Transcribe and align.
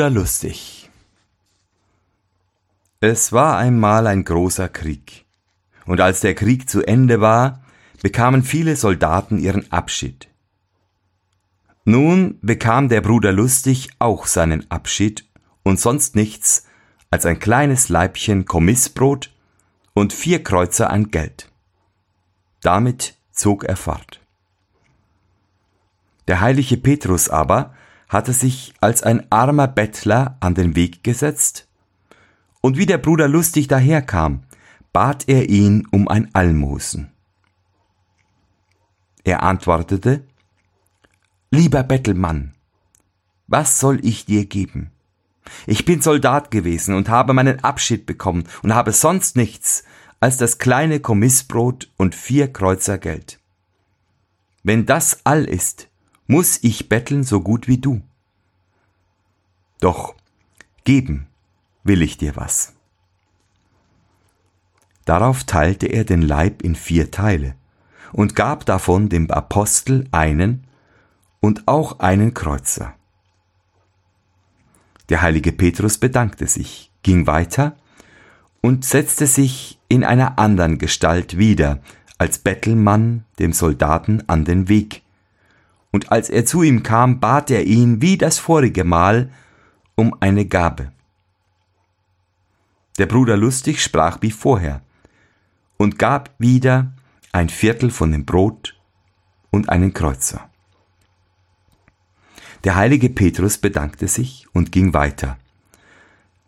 Bruder 0.00 0.14
Lustig 0.14 0.88
Es 3.00 3.32
war 3.32 3.58
einmal 3.58 4.06
ein 4.06 4.24
großer 4.24 4.70
Krieg, 4.70 5.26
und 5.84 6.00
als 6.00 6.20
der 6.20 6.34
Krieg 6.34 6.70
zu 6.70 6.82
Ende 6.82 7.20
war, 7.20 7.62
bekamen 8.00 8.42
viele 8.42 8.76
Soldaten 8.76 9.38
ihren 9.38 9.70
Abschied. 9.70 10.28
Nun 11.84 12.38
bekam 12.40 12.88
der 12.88 13.02
Bruder 13.02 13.30
Lustig 13.32 13.90
auch 13.98 14.26
seinen 14.26 14.70
Abschied 14.70 15.28
und 15.64 15.78
sonst 15.78 16.16
nichts 16.16 16.64
als 17.10 17.26
ein 17.26 17.38
kleines 17.38 17.90
Leibchen 17.90 18.46
Kommissbrot 18.46 19.30
und 19.92 20.14
vier 20.14 20.42
Kreuzer 20.42 20.88
an 20.88 21.10
Geld. 21.10 21.52
Damit 22.62 23.18
zog 23.32 23.64
er 23.64 23.76
fort. 23.76 24.22
Der 26.26 26.40
heilige 26.40 26.78
Petrus 26.78 27.28
aber 27.28 27.74
hatte 28.10 28.32
sich 28.32 28.74
als 28.80 29.02
ein 29.02 29.26
armer 29.30 29.68
Bettler 29.68 30.36
an 30.40 30.54
den 30.54 30.76
Weg 30.76 31.02
gesetzt, 31.02 31.66
und 32.60 32.76
wie 32.76 32.84
der 32.84 32.98
Bruder 32.98 33.26
lustig 33.26 33.68
daherkam, 33.68 34.42
bat 34.92 35.28
er 35.28 35.48
ihn 35.48 35.86
um 35.90 36.08
ein 36.08 36.28
Almosen. 36.34 37.10
Er 39.24 39.42
antwortete, 39.42 40.24
Lieber 41.50 41.82
Bettelmann, 41.82 42.54
was 43.46 43.80
soll 43.80 44.04
ich 44.04 44.26
dir 44.26 44.44
geben? 44.44 44.90
Ich 45.66 45.84
bin 45.84 46.02
Soldat 46.02 46.50
gewesen 46.50 46.94
und 46.94 47.08
habe 47.08 47.32
meinen 47.32 47.64
Abschied 47.64 48.06
bekommen 48.06 48.44
und 48.62 48.74
habe 48.74 48.92
sonst 48.92 49.36
nichts 49.36 49.84
als 50.20 50.36
das 50.36 50.58
kleine 50.58 51.00
Kommissbrot 51.00 51.90
und 51.96 52.14
vier 52.14 52.52
Kreuzer 52.52 52.98
Geld. 52.98 53.40
Wenn 54.62 54.84
das 54.84 55.20
all 55.24 55.44
ist, 55.44 55.88
muss 56.26 56.60
ich 56.62 56.88
betteln 56.88 57.24
so 57.24 57.40
gut 57.40 57.66
wie 57.66 57.78
du. 57.78 58.02
Doch 59.80 60.14
geben 60.84 61.26
will 61.82 62.02
ich 62.02 62.18
dir 62.18 62.36
was. 62.36 62.74
Darauf 65.04 65.44
teilte 65.44 65.86
er 65.86 66.04
den 66.04 66.22
Leib 66.22 66.62
in 66.62 66.74
vier 66.74 67.10
Teile 67.10 67.54
und 68.12 68.36
gab 68.36 68.66
davon 68.66 69.08
dem 69.08 69.30
Apostel 69.30 70.06
einen 70.12 70.64
und 71.40 71.66
auch 71.66 71.98
einen 72.00 72.34
Kreuzer. 72.34 72.94
Der 75.08 75.22
heilige 75.22 75.52
Petrus 75.52 75.98
bedankte 75.98 76.46
sich, 76.46 76.92
ging 77.02 77.26
weiter 77.26 77.76
und 78.60 78.84
setzte 78.84 79.26
sich 79.26 79.80
in 79.88 80.04
einer 80.04 80.38
anderen 80.38 80.78
Gestalt 80.78 81.38
wieder, 81.38 81.80
als 82.18 82.38
Bettelmann 82.38 83.24
dem 83.38 83.52
Soldaten 83.54 84.22
an 84.28 84.44
den 84.44 84.68
Weg, 84.68 85.02
und 85.90 86.12
als 86.12 86.30
er 86.30 86.44
zu 86.46 86.62
ihm 86.62 86.82
kam, 86.82 87.18
bat 87.18 87.50
er 87.50 87.64
ihn 87.64 88.02
wie 88.02 88.18
das 88.18 88.38
vorige 88.38 88.84
Mal 88.84 89.30
um 90.00 90.16
eine 90.18 90.46
Gabe. 90.46 90.92
Der 92.96 93.04
Bruder 93.04 93.36
Lustig 93.36 93.82
sprach 93.82 94.22
wie 94.22 94.30
vorher 94.30 94.80
und 95.76 95.98
gab 95.98 96.30
wieder 96.38 96.94
ein 97.32 97.50
Viertel 97.50 97.90
von 97.90 98.10
dem 98.10 98.24
Brot 98.24 98.80
und 99.50 99.68
einen 99.68 99.92
Kreuzer. 99.92 100.48
Der 102.64 102.76
heilige 102.76 103.10
Petrus 103.10 103.58
bedankte 103.58 104.08
sich 104.08 104.46
und 104.54 104.72
ging 104.72 104.94
weiter, 104.94 105.36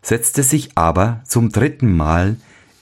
setzte 0.01 0.41
sich 0.41 0.75
aber 0.75 1.21
zum 1.27 1.51
dritten 1.51 1.95
Mal 1.95 2.37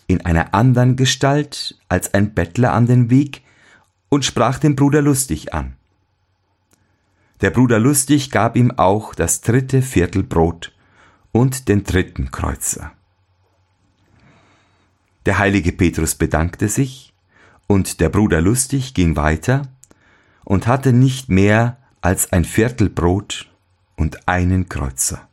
in 0.08 0.26
einer 0.26 0.54
anderen 0.54 0.96
Gestalt 0.96 1.78
als 1.90 2.14
ein 2.14 2.34
Bettler 2.34 2.72
an 2.72 2.86
den 2.86 3.10
Weg 3.10 3.42
und 4.08 4.24
sprach 4.24 4.58
den 4.58 4.78
Bruder 4.78 5.02
Lustig 5.02 5.54
an. 5.54 5.76
Der 7.42 7.50
Bruder 7.50 7.80
Lustig 7.80 8.30
gab 8.30 8.56
ihm 8.56 8.72
auch 8.78 9.16
das 9.16 9.42
dritte 9.42 9.82
Viertel 9.82 10.22
Brot 10.22 10.74
und 11.32 11.70
den 11.70 11.84
dritten 11.84 12.30
Kreuzer. 12.30 12.92
Der 15.26 15.40
heilige 15.40 15.72
Petrus 15.72 16.14
bedankte 16.14 16.70
sich, 16.70 17.14
und 17.66 18.00
der 18.00 18.10
Bruder 18.10 18.42
Lustig 18.42 18.94
ging 18.94 19.16
weiter 19.16 19.64
und 20.44 20.68
hatte 20.68 20.94
nicht 20.94 21.30
mehr 21.30 21.78
als 22.02 22.32
ein 22.32 22.46
Viertel 22.46 22.90
Brot 22.90 23.50
und 23.96 24.28
einen 24.28 24.70
Kreuzer. 24.70 25.28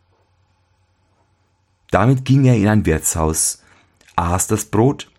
Damit 1.90 2.24
ging 2.24 2.46
er 2.46 2.56
in 2.56 2.68
ein 2.68 2.86
Wirtshaus, 2.86 3.62
aß 4.16 4.46
das 4.46 4.66
Brot 4.66 5.10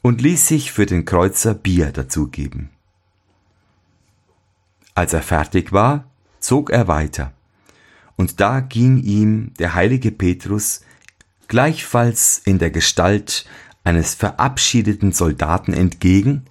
und 0.00 0.22
ließ 0.22 0.48
sich 0.48 0.72
für 0.72 0.86
den 0.86 1.04
Kreuzer 1.04 1.54
Bier 1.54 1.92
dazugeben. 1.92 2.70
Als 4.94 5.12
er 5.12 5.22
fertig 5.22 5.72
war, 5.72 6.04
zog 6.44 6.70
er 6.70 6.88
weiter. 6.88 7.32
Und 8.16 8.40
da 8.40 8.60
ging 8.60 9.02
ihm 9.02 9.52
der 9.58 9.74
heilige 9.74 10.12
Petrus 10.12 10.82
gleichfalls 11.48 12.40
in 12.44 12.58
der 12.58 12.70
Gestalt 12.70 13.44
eines 13.82 14.14
verabschiedeten 14.14 15.12
Soldaten 15.12 15.72
entgegen 15.72 16.44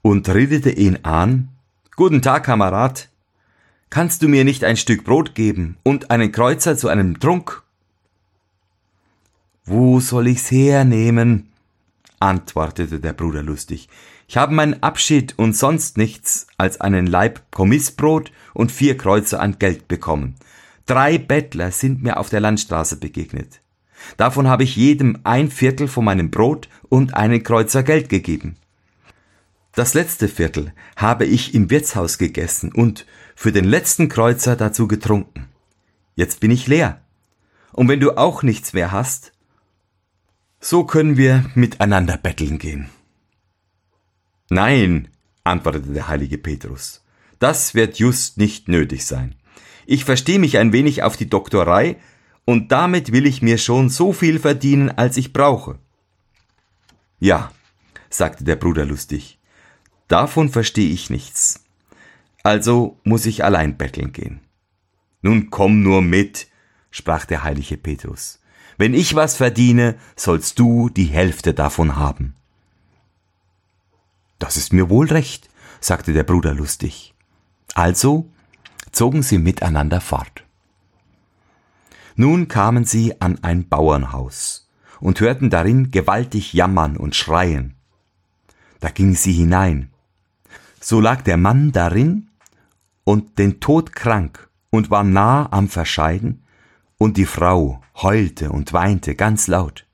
und 0.00 0.28
redete 0.28 0.70
ihn 0.70 0.98
an, 1.02 1.48
Guten 1.94 2.22
Tag, 2.22 2.44
Kamerad, 2.44 3.10
kannst 3.90 4.22
du 4.22 4.28
mir 4.28 4.44
nicht 4.44 4.64
ein 4.64 4.78
Stück 4.78 5.04
Brot 5.04 5.34
geben 5.34 5.76
und 5.82 6.10
einen 6.10 6.32
Kreuzer 6.32 6.76
zu 6.76 6.88
einem 6.88 7.20
Trunk? 7.20 7.62
Wo 9.64 10.00
soll 10.00 10.28
ich's 10.28 10.50
hernehmen? 10.50 11.52
antwortete 12.18 12.98
der 12.98 13.12
Bruder 13.12 13.42
lustig. 13.42 13.88
Ich 14.32 14.38
habe 14.38 14.54
meinen 14.54 14.82
Abschied 14.82 15.38
und 15.38 15.54
sonst 15.54 15.98
nichts 15.98 16.46
als 16.56 16.80
einen 16.80 17.06
Leib 17.06 17.42
Kommissbrot 17.50 18.32
und 18.54 18.72
vier 18.72 18.96
Kreuzer 18.96 19.38
an 19.40 19.58
Geld 19.58 19.88
bekommen. 19.88 20.36
Drei 20.86 21.18
Bettler 21.18 21.70
sind 21.70 22.02
mir 22.02 22.16
auf 22.16 22.30
der 22.30 22.40
Landstraße 22.40 22.96
begegnet. 22.96 23.60
Davon 24.16 24.48
habe 24.48 24.64
ich 24.64 24.74
jedem 24.74 25.18
ein 25.24 25.50
Viertel 25.50 25.86
von 25.86 26.06
meinem 26.06 26.30
Brot 26.30 26.70
und 26.88 27.12
einen 27.12 27.42
Kreuzer 27.42 27.82
Geld 27.82 28.08
gegeben. 28.08 28.56
Das 29.74 29.92
letzte 29.92 30.28
Viertel 30.28 30.72
habe 30.96 31.26
ich 31.26 31.52
im 31.52 31.68
Wirtshaus 31.68 32.16
gegessen 32.16 32.72
und 32.72 33.04
für 33.36 33.52
den 33.52 33.66
letzten 33.66 34.08
Kreuzer 34.08 34.56
dazu 34.56 34.88
getrunken. 34.88 35.48
Jetzt 36.14 36.40
bin 36.40 36.50
ich 36.50 36.66
leer. 36.66 37.02
Und 37.74 37.86
wenn 37.88 38.00
du 38.00 38.16
auch 38.16 38.42
nichts 38.42 38.72
mehr 38.72 38.92
hast, 38.92 39.32
so 40.58 40.84
können 40.84 41.18
wir 41.18 41.44
miteinander 41.54 42.16
betteln 42.16 42.58
gehen. 42.58 42.88
Nein, 44.52 45.08
antwortete 45.44 45.94
der 45.94 46.08
heilige 46.08 46.36
Petrus, 46.36 47.02
das 47.38 47.72
wird 47.74 47.98
just 47.98 48.36
nicht 48.36 48.68
nötig 48.68 49.06
sein. 49.06 49.34
Ich 49.86 50.04
verstehe 50.04 50.38
mich 50.38 50.58
ein 50.58 50.74
wenig 50.74 51.02
auf 51.02 51.16
die 51.16 51.30
Doktorei, 51.30 51.96
und 52.44 52.70
damit 52.70 53.12
will 53.12 53.24
ich 53.24 53.40
mir 53.40 53.56
schon 53.56 53.88
so 53.88 54.12
viel 54.12 54.38
verdienen, 54.38 54.90
als 54.90 55.16
ich 55.16 55.32
brauche. 55.32 55.78
Ja, 57.18 57.50
sagte 58.10 58.44
der 58.44 58.56
Bruder 58.56 58.84
lustig, 58.84 59.38
davon 60.08 60.50
verstehe 60.50 60.90
ich 60.90 61.08
nichts. 61.08 61.64
Also 62.42 63.00
muss 63.04 63.24
ich 63.24 63.44
allein 63.44 63.78
betteln 63.78 64.12
gehen. 64.12 64.42
Nun 65.22 65.48
komm 65.48 65.82
nur 65.82 66.02
mit, 66.02 66.46
sprach 66.90 67.24
der 67.24 67.42
heilige 67.42 67.78
Petrus. 67.78 68.38
Wenn 68.76 68.92
ich 68.92 69.14
was 69.14 69.34
verdiene, 69.34 69.94
sollst 70.14 70.58
du 70.58 70.90
die 70.90 71.06
Hälfte 71.06 71.54
davon 71.54 71.96
haben. 71.96 72.34
Das 74.42 74.56
ist 74.56 74.72
mir 74.72 74.90
wohl 74.90 75.06
recht, 75.06 75.48
sagte 75.78 76.12
der 76.12 76.24
Bruder 76.24 76.52
lustig. 76.52 77.14
Also 77.74 78.28
zogen 78.90 79.22
sie 79.22 79.38
miteinander 79.38 80.00
fort. 80.00 80.42
Nun 82.16 82.48
kamen 82.48 82.84
sie 82.84 83.20
an 83.20 83.38
ein 83.42 83.68
Bauernhaus 83.68 84.68
und 84.98 85.20
hörten 85.20 85.48
darin 85.48 85.92
gewaltig 85.92 86.54
jammern 86.54 86.96
und 86.96 87.14
schreien. 87.14 87.76
Da 88.80 88.88
gingen 88.88 89.14
sie 89.14 89.32
hinein. 89.32 89.92
So 90.80 90.98
lag 90.98 91.22
der 91.22 91.36
Mann 91.36 91.70
darin 91.70 92.28
und 93.04 93.38
den 93.38 93.60
Tod 93.60 93.94
krank 93.94 94.50
und 94.70 94.90
war 94.90 95.04
nah 95.04 95.52
am 95.52 95.68
Verscheiden, 95.68 96.42
und 96.98 97.16
die 97.16 97.26
Frau 97.26 97.80
heulte 97.94 98.50
und 98.50 98.72
weinte 98.72 99.14
ganz 99.14 99.46
laut. 99.46 99.86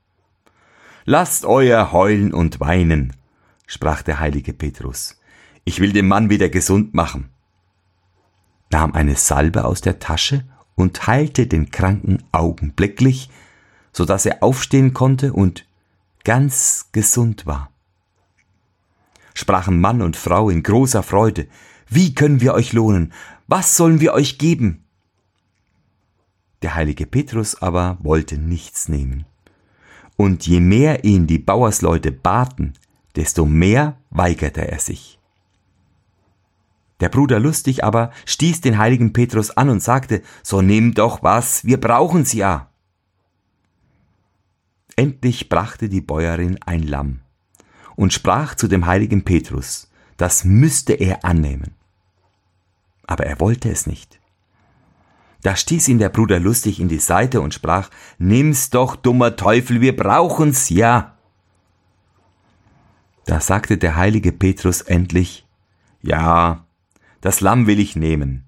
Lasst 1.05 1.45
euer 1.45 1.93
heulen 1.93 2.33
und 2.33 2.61
weinen, 2.61 3.18
sprach 3.69 4.03
der 4.03 4.19
heilige 4.19 4.53
Petrus. 4.53 5.21
Ich 5.65 5.79
will 5.79 5.93
den 5.93 6.09
Mann 6.09 6.31
wieder 6.31 6.49
gesund 6.49 6.95
machen. 6.95 7.29
Nahm 8.71 8.95
eine 8.95 9.15
Salbe 9.15 9.65
aus 9.65 9.81
der 9.81 10.01
Tasche 10.01 10.45
und 10.75 11.07
heilte 11.07 11.47
den 11.47 11.71
Kranken 11.71 12.25
augenblicklich, 12.33 13.31
so 13.93 14.05
dass 14.05 14.27
er 14.27 14.43
aufstehen 14.43 14.95
konnte 14.95 15.33
und 15.33 15.67
ganz 16.25 16.89
gesund 16.93 17.47
war. 17.47 17.71
Sprachen 19.35 19.81
Mann 19.81 20.03
und 20.03 20.17
Frau 20.17 20.51
in 20.51 20.63
großer 20.63 21.03
Freude, 21.03 21.47
wie 21.89 22.15
können 22.15 22.41
wir 22.41 22.55
euch 22.55 22.73
lohnen? 22.73 23.13
Was 23.47 23.77
sollen 23.77 24.01
wir 24.01 24.15
euch 24.15 24.39
geben? 24.39 24.85
Der 26.63 26.75
heilige 26.75 27.07
Petrus 27.07 27.63
aber 27.63 27.99
wollte 28.01 28.37
nichts 28.37 28.89
nehmen. 28.89 29.27
Und 30.17 30.47
je 30.47 30.61
mehr 30.61 31.05
ihn 31.05 31.27
die 31.27 31.39
Bauersleute 31.39 32.11
baten, 32.11 32.75
desto 33.17 33.45
mehr 33.45 33.99
weigerte 34.11 34.69
er 34.69 34.79
sich. 34.79 35.19
Der 37.01 37.09
Bruder 37.09 37.39
Lustig 37.39 37.85
aber 37.85 38.11
stieß 38.27 38.61
den 38.61 38.79
heiligen 38.79 39.13
Petrus 39.13 39.51
an 39.51 39.69
und 39.69 39.83
sagte, 39.83 40.23
so 40.43 40.63
nimm 40.63 40.95
doch 40.95 41.23
was, 41.23 41.65
wir 41.65 41.81
brauchen's 41.81 42.33
ja. 42.33 42.71
Endlich 44.97 45.49
brachte 45.49 45.89
die 45.89 46.01
Bäuerin 46.01 46.59
ein 46.67 46.83
Lamm 46.83 47.21
und 47.95 48.13
sprach 48.13 48.55
zu 48.57 48.67
dem 48.67 48.87
heiligen 48.87 49.25
Petrus, 49.25 49.91
das 50.17 50.45
müsste 50.45 50.93
er 50.95 51.25
annehmen. 51.25 51.75
Aber 53.07 53.25
er 53.27 53.41
wollte 53.41 53.71
es 53.71 53.87
nicht. 53.87 54.21
Da 55.43 55.55
stieß 55.55 55.89
ihn 55.89 55.99
der 55.99 56.09
Bruder 56.09 56.41
lustig 56.41 56.81
in 56.81 56.89
die 56.89 56.99
Seite 56.99 57.41
und 57.41 57.55
sprach, 57.55 57.91
Nimm's 58.19 58.71
doch, 58.71 58.97
dummer 58.97 59.37
Teufel, 59.37 59.81
wir 59.81 59.97
brauchen's 59.97 60.69
ja. 60.69 61.18
Da 63.29 63.41
sagte 63.41 63.77
der 63.77 63.95
heilige 63.95 64.33
Petrus 64.33 64.81
endlich, 64.81 65.47
Ja, 66.01 66.65
das 67.21 67.43
Lamm 67.43 67.67
will 67.67 67.79
ich 67.79 67.95
nehmen, 67.95 68.47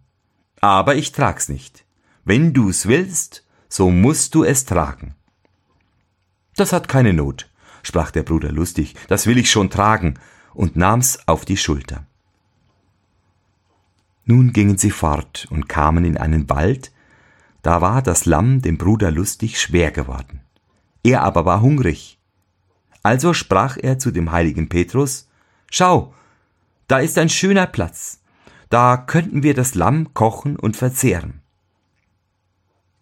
aber 0.63 0.95
ich 0.95 1.13
trag's 1.13 1.51
nicht. 1.51 1.85
Wenn 2.25 2.55
du's 2.55 2.87
willst, 2.87 3.47
so 3.69 3.91
musst 3.91 4.35
du 4.35 4.43
es 4.43 4.65
tragen. 4.65 5.15
Das 6.57 6.73
hat 6.73 6.89
keine 6.89 7.13
Not, 7.13 7.51
sprach 7.83 8.11
der 8.11 8.23
Bruder 8.23 8.53
lustig, 8.53 8.95
das 9.09 9.27
will 9.27 9.37
ich 9.37 9.51
schon 9.51 9.69
tragen, 9.69 10.15
und 10.55 10.77
nahm's 10.77 11.19
auf 11.29 11.45
die 11.45 11.59
Schulter. 11.59 12.07
Nun 14.25 14.55
gingen 14.55 14.79
sie 14.79 14.91
fort 14.91 15.47
und 15.51 15.69
kamen 15.69 16.07
in 16.07 16.17
einen 16.17 16.49
Wald, 16.49 16.91
da 17.61 17.83
war 17.83 18.01
das 18.01 18.25
Lamm 18.25 18.63
dem 18.63 18.79
Bruder 18.79 19.11
lustig 19.11 19.61
schwer 19.61 19.91
geworden. 19.91 20.41
Er 21.03 21.21
aber 21.23 21.45
war 21.45 21.61
hungrig. 21.61 22.19
Also 23.03 23.33
sprach 23.33 23.77
er 23.77 23.99
zu 23.99 24.11
dem 24.11 24.33
heiligen 24.33 24.69
Petrus, 24.69 25.29
Schau, 25.71 26.15
da 26.89 26.99
ist 26.99 27.17
ein 27.19 27.29
schöner 27.29 27.67
Platz, 27.67 28.21
da 28.69 28.97
könnten 28.97 29.43
wir 29.43 29.55
das 29.55 29.75
Lamm 29.75 30.13
kochen 30.15 30.57
und 30.57 30.77
verzehren. 30.77 31.41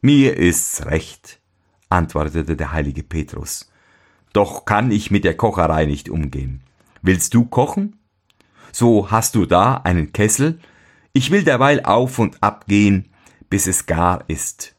Mir 0.00 0.36
ist's 0.36 0.84
recht, 0.86 1.40
antwortete 1.88 2.56
der 2.56 2.72
heilige 2.72 3.02
Petrus, 3.02 3.72
doch 4.32 4.64
kann 4.66 4.90
ich 4.90 5.10
mit 5.10 5.24
der 5.24 5.36
Kocherei 5.36 5.86
nicht 5.86 6.08
umgehen. 6.10 6.62
Willst 7.02 7.34
du 7.34 7.46
kochen? 7.46 7.98
So 8.70 9.10
hast 9.10 9.34
du 9.34 9.46
da 9.46 9.74
einen 9.74 10.12
Kessel, 10.12 10.60
ich 11.12 11.30
will 11.30 11.42
derweil 11.42 11.82
auf 11.82 12.18
und 12.18 12.42
ab 12.42 12.66
gehen, 12.68 13.08
bis 13.50 13.66
es 13.66 13.86
gar 13.86 14.24
ist. 14.28 14.76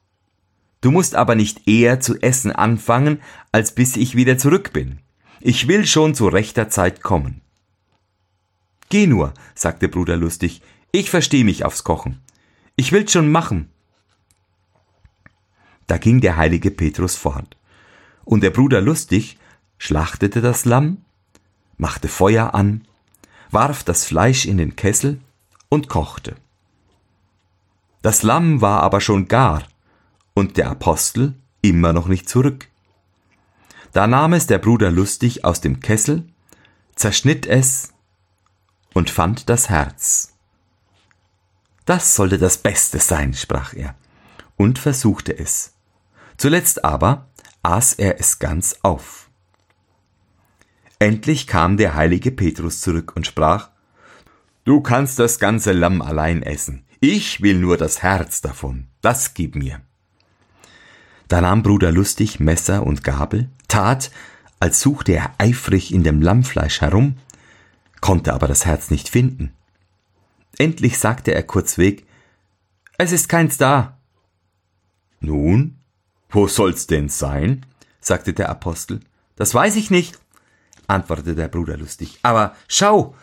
Du 0.82 0.92
musst 0.92 1.16
aber 1.16 1.36
nicht 1.36 1.68
eher 1.68 2.00
zu 2.00 2.22
essen 2.22 2.52
anfangen, 2.52 3.20
als 3.52 3.74
bis 3.74 3.98
ich 3.98 4.16
wieder 4.16 4.38
zurück 4.38 4.72
bin. 4.72 5.00
Ich 5.42 5.68
will 5.68 5.86
schon 5.86 6.16
zu 6.16 6.28
rechter 6.28 6.70
Zeit 6.70 7.02
kommen. 7.02 7.42
Geh 8.90 9.08
nur, 9.08 9.34
sagte 9.56 9.88
Bruder 9.88 10.18
lustig, 10.18 10.62
ich 10.92 11.10
versteh 11.10 11.44
mich 11.44 11.64
aufs 11.64 11.84
Kochen. 11.84 12.20
Ich 12.76 12.92
will's 12.92 13.12
schon 13.12 13.32
machen. 13.32 13.70
Da 15.88 15.98
ging 15.98 16.22
der 16.22 16.38
heilige 16.38 16.72
Petrus 16.72 17.16
fort. 17.16 17.56
Und 18.26 18.42
der 18.42 18.50
Bruder 18.50 18.82
lustig 18.82 19.38
schlachtete 19.78 20.42
das 20.42 20.66
Lamm, 20.66 21.04
machte 21.78 22.08
Feuer 22.08 22.54
an, 22.54 22.86
warf 23.52 23.84
das 23.84 24.06
Fleisch 24.06 24.46
in 24.46 24.58
den 24.58 24.76
Kessel 24.76 25.20
und 25.70 25.88
kochte. 25.90 26.36
Das 28.02 28.24
Lamm 28.24 28.62
war 28.62 28.82
aber 28.82 29.02
schon 29.02 29.28
gar 29.28 29.64
und 30.34 30.58
der 30.58 30.70
Apostel 30.70 31.34
immer 31.62 31.94
noch 31.94 32.08
nicht 32.08 32.30
zurück. 32.30 32.69
Da 33.92 34.08
nahm 34.08 34.34
es 34.34 34.48
der 34.48 34.60
Bruder 34.60 34.92
lustig 34.92 35.46
aus 35.46 35.62
dem 35.62 35.80
Kessel, 35.80 36.28
zerschnitt 36.96 37.46
es 37.46 37.94
und 38.94 39.10
fand 39.10 39.50
das 39.50 39.70
Herz. 39.70 40.34
Das 41.86 42.16
sollte 42.16 42.38
das 42.38 42.58
Beste 42.58 43.00
sein, 43.00 43.34
sprach 43.34 43.74
er, 43.74 43.96
und 44.58 44.78
versuchte 44.78 45.38
es. 45.38 45.74
Zuletzt 46.38 46.86
aber 46.86 47.28
aß 47.64 47.94
er 47.94 48.20
es 48.20 48.40
ganz 48.40 48.78
auf. 48.84 49.30
Endlich 51.00 51.48
kam 51.48 51.78
der 51.78 51.96
heilige 51.96 52.32
Petrus 52.32 52.82
zurück 52.82 53.14
und 53.16 53.26
sprach, 53.26 53.70
Du 54.66 54.82
kannst 54.82 55.18
das 55.18 55.40
ganze 55.40 55.72
Lamm 55.72 56.02
allein 56.02 56.44
essen. 56.44 56.86
Ich 57.00 57.42
will 57.42 57.58
nur 57.58 57.78
das 57.78 58.04
Herz 58.04 58.42
davon. 58.42 58.88
Das 59.02 59.34
gib 59.34 59.56
mir. 59.56 59.82
Da 61.30 61.42
nahm 61.42 61.62
Bruder 61.62 61.92
Lustig 61.92 62.40
Messer 62.40 62.86
und 62.86 63.04
Gabel, 63.04 63.50
tat, 63.68 64.10
als 64.60 64.82
suchte 64.82 65.14
er 65.14 65.32
eifrig 65.38 65.94
in 65.94 66.04
dem 66.04 66.24
Lammfleisch 66.24 66.82
herum, 66.82 67.18
konnte 68.02 68.34
aber 68.34 68.48
das 68.48 68.66
Herz 68.66 68.90
nicht 68.90 69.10
finden. 69.10 69.54
Endlich 70.58 70.98
sagte 70.98 71.34
er 71.34 71.44
kurzweg, 71.44 72.06
es 72.98 73.12
ist 73.12 73.30
keins 73.30 73.58
da. 73.58 74.00
Nun, 75.20 75.78
wo 76.30 76.48
soll's 76.48 76.88
denn 76.88 77.10
sein? 77.10 77.66
sagte 78.02 78.34
der 78.34 78.50
Apostel. 78.50 79.00
Das 79.36 79.54
weiß 79.54 79.76
ich 79.76 79.92
nicht, 79.92 80.20
antwortete 80.88 81.36
der 81.36 81.48
Bruder 81.48 81.78
lustig. 81.78 82.18
Aber 82.24 82.56
schau, 82.68 83.16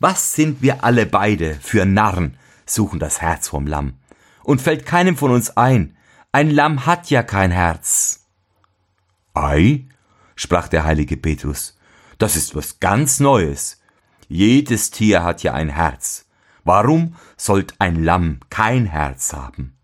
was 0.00 0.34
sind 0.34 0.60
wir 0.60 0.84
alle 0.84 1.06
beide 1.06 1.54
für 1.54 1.86
Narren, 1.86 2.36
suchen 2.66 3.00
das 3.00 3.22
Herz 3.22 3.48
vom 3.48 3.66
Lamm. 3.66 3.94
Und 4.42 4.60
fällt 4.60 4.84
keinem 4.84 5.16
von 5.16 5.30
uns 5.30 5.56
ein, 5.56 5.93
ein 6.34 6.50
Lamm 6.50 6.84
hat 6.84 7.10
ja 7.10 7.22
kein 7.22 7.52
Herz. 7.52 8.26
Ei, 9.34 9.86
sprach 10.34 10.66
der 10.66 10.82
heilige 10.82 11.16
Petrus, 11.16 11.78
das 12.18 12.34
ist 12.34 12.56
was 12.56 12.80
ganz 12.80 13.20
Neues. 13.20 13.80
Jedes 14.26 14.90
Tier 14.90 15.22
hat 15.22 15.44
ja 15.44 15.54
ein 15.54 15.68
Herz. 15.68 16.26
Warum 16.64 17.14
sollt 17.36 17.76
ein 17.78 18.02
Lamm 18.02 18.40
kein 18.50 18.86
Herz 18.86 19.32
haben? 19.32 19.76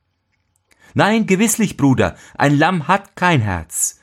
Nein, 0.93 1.29
gewisslich, 1.29 1.77
Bruder, 1.77 2.17
ein 2.35 2.59
Lamm 2.59 2.89
hat 2.89 3.15
kein 3.15 3.43
Herz. 3.43 4.01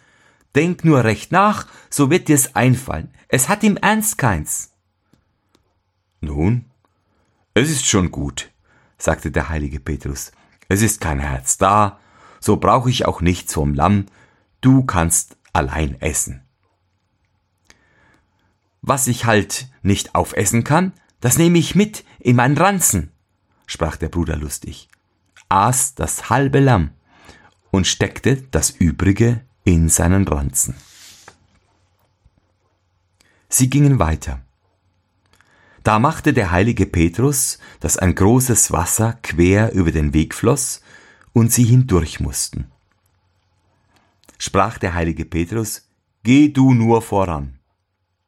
Denk 0.56 0.86
nur 0.86 1.04
recht 1.04 1.34
nach, 1.34 1.68
so 1.90 2.10
wird 2.10 2.30
dir's 2.30 2.56
einfallen. 2.56 3.14
Es 3.28 3.50
hat 3.50 3.62
im 3.66 3.76
Ernst 3.76 4.18
keins. 4.18 4.72
Nun, 6.22 6.64
es 7.54 7.70
ist 7.70 7.86
schon 7.86 8.10
gut, 8.10 8.52
sagte 8.98 9.32
der 9.32 9.50
heilige 9.50 9.82
Petrus. 9.82 10.32
Es 10.70 10.82
ist 10.82 11.02
kein 11.02 11.20
Herz 11.20 11.58
da, 11.58 12.00
so 12.40 12.58
brauche 12.58 12.90
ich 12.90 13.06
auch 13.06 13.22
nichts 13.22 13.54
vom 13.54 13.74
Lamm, 13.74 14.06
du 14.62 14.84
kannst 14.84 15.38
allein 15.54 16.00
essen. 16.02 16.42
Was 18.82 19.08
ich 19.08 19.26
halt 19.26 19.68
nicht 19.82 20.16
aufessen 20.16 20.64
kann, 20.64 20.94
das 21.20 21.38
nehme 21.38 21.58
ich 21.58 21.76
mit 21.76 22.06
in 22.20 22.36
meinen 22.36 22.58
Ranzen, 22.58 23.12
sprach 23.66 23.98
der 23.98 24.10
Bruder 24.10 24.36
lustig, 24.36 24.88
aß 25.50 25.96
das 25.96 26.30
halbe 26.30 26.60
Lamm 26.60 26.92
und 27.72 27.88
steckte 27.88 28.44
das 28.52 28.70
übrige 28.70 29.42
in 29.64 29.90
seinen 29.90 30.28
Ranzen. 30.28 30.76
Sie 33.50 33.70
gingen 33.70 34.00
weiter. 34.00 34.42
Da 35.84 36.00
machte 36.00 36.34
der 36.34 36.52
heilige 36.52 36.86
Petrus, 36.86 37.60
dass 37.80 37.98
ein 37.98 38.14
großes 38.14 38.72
Wasser 38.72 39.18
quer 39.24 39.72
über 39.72 39.92
den 39.92 40.14
Weg 40.14 40.34
floss 40.34 40.82
und 41.34 41.52
sie 41.52 41.64
hindurch 41.64 42.20
mussten. 42.20 42.72
Sprach 44.38 44.78
der 44.78 44.94
heilige 44.94 45.26
Petrus, 45.26 45.84
Geh 46.24 46.50
du 46.50 46.74
nur 46.74 47.02
voran. 47.02 47.58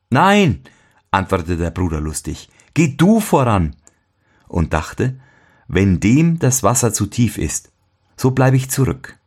Nein, 0.10 0.64
antwortete 1.12 1.58
der 1.58 1.72
Bruder 1.72 2.00
lustig, 2.00 2.50
geh 2.74 2.96
du 2.96 3.20
voran. 3.20 3.76
Und 4.48 4.74
dachte, 4.74 5.20
wenn 5.68 6.00
dem 6.00 6.40
das 6.40 6.64
Wasser 6.64 6.94
zu 6.94 7.08
tief 7.08 7.38
ist, 7.38 7.72
so 8.16 8.32
bleibe 8.32 8.58
ich 8.58 8.72
zurück. 8.72 9.18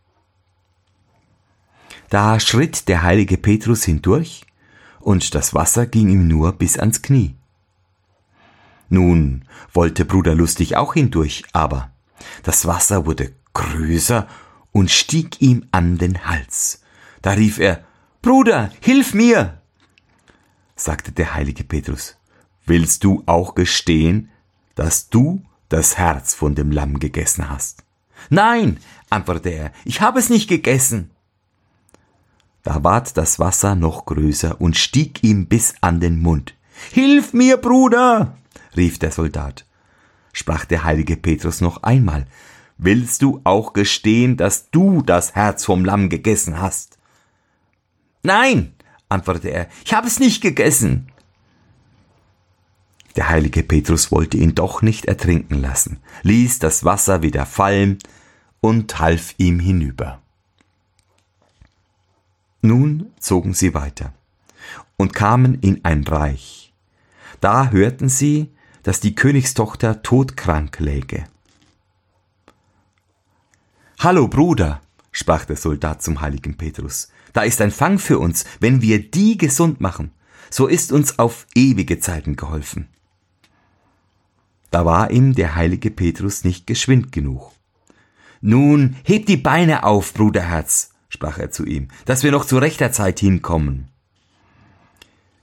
Da 2.08 2.40
schritt 2.40 2.88
der 2.88 3.02
heilige 3.02 3.36
Petrus 3.36 3.84
hindurch, 3.84 4.44
und 5.00 5.34
das 5.34 5.54
Wasser 5.54 5.86
ging 5.86 6.08
ihm 6.08 6.28
nur 6.28 6.52
bis 6.52 6.78
ans 6.78 7.02
Knie. 7.02 7.36
Nun 8.88 9.44
wollte 9.72 10.04
Bruder 10.04 10.34
Lustig 10.34 10.76
auch 10.76 10.94
hindurch, 10.94 11.44
aber 11.52 11.90
das 12.42 12.66
Wasser 12.66 13.06
wurde 13.06 13.32
größer 13.54 14.28
und 14.72 14.90
stieg 14.90 15.40
ihm 15.40 15.66
an 15.70 15.98
den 15.98 16.26
Hals. 16.26 16.82
Da 17.20 17.32
rief 17.32 17.58
er, 17.58 17.84
Bruder, 18.20 18.70
hilf 18.80 19.14
mir! 19.14 19.60
sagte 20.76 21.12
der 21.12 21.34
heilige 21.34 21.64
Petrus, 21.64 22.16
willst 22.64 23.04
du 23.04 23.22
auch 23.26 23.54
gestehen, 23.54 24.30
dass 24.74 25.08
du 25.08 25.44
das 25.68 25.98
Herz 25.98 26.34
von 26.34 26.54
dem 26.54 26.70
Lamm 26.70 26.98
gegessen 26.98 27.48
hast? 27.48 27.84
Nein, 28.30 28.78
antwortete 29.10 29.50
er, 29.50 29.72
ich 29.84 30.00
habe 30.00 30.18
es 30.18 30.30
nicht 30.30 30.48
gegessen. 30.48 31.10
Da 32.62 32.84
ward 32.84 33.16
das 33.16 33.38
Wasser 33.38 33.74
noch 33.74 34.06
größer 34.06 34.60
und 34.60 34.76
stieg 34.76 35.24
ihm 35.24 35.46
bis 35.46 35.74
an 35.80 36.00
den 36.00 36.20
Mund. 36.20 36.54
Hilf 36.92 37.32
mir, 37.32 37.56
Bruder! 37.56 38.36
rief 38.76 38.98
der 38.98 39.10
Soldat. 39.10 39.66
Sprach 40.32 40.64
der 40.64 40.84
heilige 40.84 41.16
Petrus 41.16 41.60
noch 41.60 41.82
einmal, 41.82 42.26
willst 42.84 43.22
du 43.22 43.40
auch 43.44 43.72
gestehen, 43.72 44.36
dass 44.36 44.70
du 44.70 45.02
das 45.02 45.34
Herz 45.34 45.64
vom 45.64 45.84
Lamm 45.84 46.08
gegessen 46.08 46.60
hast? 46.60 46.98
Nein, 48.22 48.74
antwortete 49.08 49.50
er, 49.50 49.68
ich 49.84 49.94
habe 49.94 50.06
es 50.06 50.18
nicht 50.18 50.42
gegessen. 50.42 51.08
Der 53.16 53.28
heilige 53.28 53.62
Petrus 53.62 54.10
wollte 54.10 54.38
ihn 54.38 54.54
doch 54.54 54.82
nicht 54.82 55.04
ertrinken 55.04 55.60
lassen, 55.60 56.00
ließ 56.22 56.58
das 56.60 56.84
Wasser 56.84 57.22
wieder 57.22 57.46
fallen 57.46 57.98
und 58.60 58.98
half 58.98 59.34
ihm 59.38 59.60
hinüber. 59.60 60.22
Nun 62.62 63.12
zogen 63.18 63.54
sie 63.54 63.74
weiter 63.74 64.14
und 64.96 65.12
kamen 65.12 65.58
in 65.60 65.84
ein 65.84 66.04
Reich. 66.04 66.72
Da 67.40 67.70
hörten 67.70 68.08
sie, 68.08 68.50
dass 68.82 69.00
die 69.00 69.14
Königstochter 69.14 70.02
todkrank 70.02 70.78
läge. 70.78 71.24
Hallo 74.04 74.26
Bruder, 74.26 74.82
sprach 75.12 75.44
der 75.44 75.54
Soldat 75.54 76.02
zum 76.02 76.20
heiligen 76.20 76.56
Petrus, 76.56 77.12
da 77.34 77.42
ist 77.42 77.60
ein 77.60 77.70
Fang 77.70 78.00
für 78.00 78.18
uns, 78.18 78.44
wenn 78.58 78.82
wir 78.82 79.08
die 79.08 79.38
gesund 79.38 79.80
machen, 79.80 80.10
so 80.50 80.66
ist 80.66 80.90
uns 80.90 81.20
auf 81.20 81.46
ewige 81.54 82.00
Zeiten 82.00 82.34
geholfen. 82.34 82.88
Da 84.72 84.84
war 84.84 85.12
ihm 85.12 85.36
der 85.36 85.54
heilige 85.54 85.92
Petrus 85.92 86.42
nicht 86.42 86.66
geschwind 86.66 87.12
genug. 87.12 87.52
Nun, 88.40 88.96
heb 89.04 89.26
die 89.26 89.36
Beine 89.36 89.84
auf, 89.84 90.14
Bruderherz, 90.14 90.90
sprach 91.08 91.38
er 91.38 91.52
zu 91.52 91.64
ihm, 91.64 91.86
dass 92.04 92.24
wir 92.24 92.32
noch 92.32 92.44
zu 92.44 92.58
rechter 92.58 92.90
Zeit 92.90 93.20
hinkommen. 93.20 93.86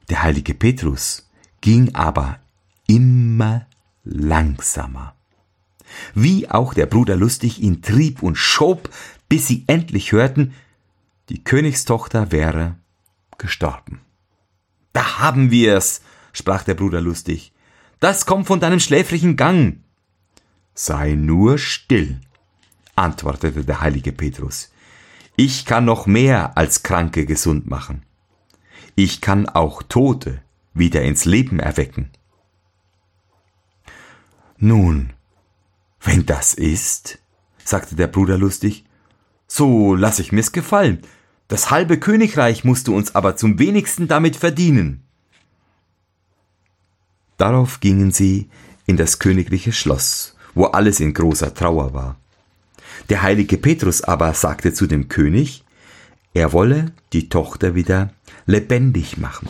Der 0.09 0.21
heilige 0.21 0.53
Petrus 0.53 1.29
ging 1.61 1.95
aber 1.95 2.39
immer 2.87 3.67
langsamer. 4.03 5.15
Wie 6.13 6.49
auch 6.49 6.73
der 6.73 6.85
Bruder 6.85 7.15
lustig 7.15 7.61
ihn 7.61 7.81
trieb 7.81 8.23
und 8.23 8.35
schob, 8.35 8.89
bis 9.27 9.47
sie 9.47 9.63
endlich 9.67 10.11
hörten, 10.11 10.53
die 11.29 11.43
Königstochter 11.43 12.31
wäre 12.31 12.75
gestorben. 13.37 14.01
Da 14.93 15.19
haben 15.19 15.51
wir's, 15.51 16.01
sprach 16.33 16.63
der 16.63 16.73
Bruder 16.73 17.01
lustig. 17.01 17.53
Das 17.99 18.25
kommt 18.25 18.47
von 18.47 18.59
deinem 18.59 18.79
schläfrigen 18.79 19.35
Gang. 19.35 19.83
Sei 20.73 21.13
nur 21.13 21.57
still, 21.57 22.19
antwortete 22.95 23.63
der 23.63 23.81
heilige 23.81 24.11
Petrus. 24.11 24.71
Ich 25.35 25.65
kann 25.65 25.85
noch 25.85 26.05
mehr 26.05 26.57
als 26.57 26.83
Kranke 26.83 27.25
gesund 27.25 27.69
machen. 27.69 28.03
Ich 28.95 29.21
kann 29.21 29.47
auch 29.47 29.83
Tote 29.83 30.41
wieder 30.73 31.01
ins 31.03 31.25
Leben 31.25 31.59
erwecken. 31.59 32.09
Nun, 34.57 35.13
wenn 36.01 36.25
das 36.25 36.53
ist, 36.53 37.19
sagte 37.63 37.95
der 37.95 38.07
Bruder 38.07 38.37
lustig, 38.37 38.85
so 39.47 39.95
lass 39.95 40.19
ich 40.19 40.31
mir's 40.31 40.51
gefallen. 40.51 41.01
Das 41.47 41.71
halbe 41.71 41.99
Königreich 41.99 42.63
musst 42.63 42.87
du 42.87 42.95
uns 42.95 43.15
aber 43.15 43.35
zum 43.35 43.57
wenigsten 43.57 44.07
damit 44.07 44.35
verdienen. 44.35 45.03
Darauf 47.37 47.79
gingen 47.79 48.11
sie 48.11 48.49
in 48.85 48.97
das 48.97 49.17
königliche 49.19 49.71
Schloss, 49.71 50.35
wo 50.53 50.65
alles 50.65 50.99
in 50.99 51.13
großer 51.13 51.53
Trauer 51.53 51.93
war. 51.93 52.17
Der 53.09 53.21
heilige 53.21 53.57
Petrus 53.57 54.01
aber 54.01 54.33
sagte 54.33 54.73
zu 54.73 54.85
dem 54.85 55.07
König, 55.07 55.63
er 56.33 56.53
wolle 56.53 56.91
die 57.13 57.29
Tochter 57.29 57.73
wieder 57.75 58.13
lebendig 58.45 59.17
machen. 59.17 59.49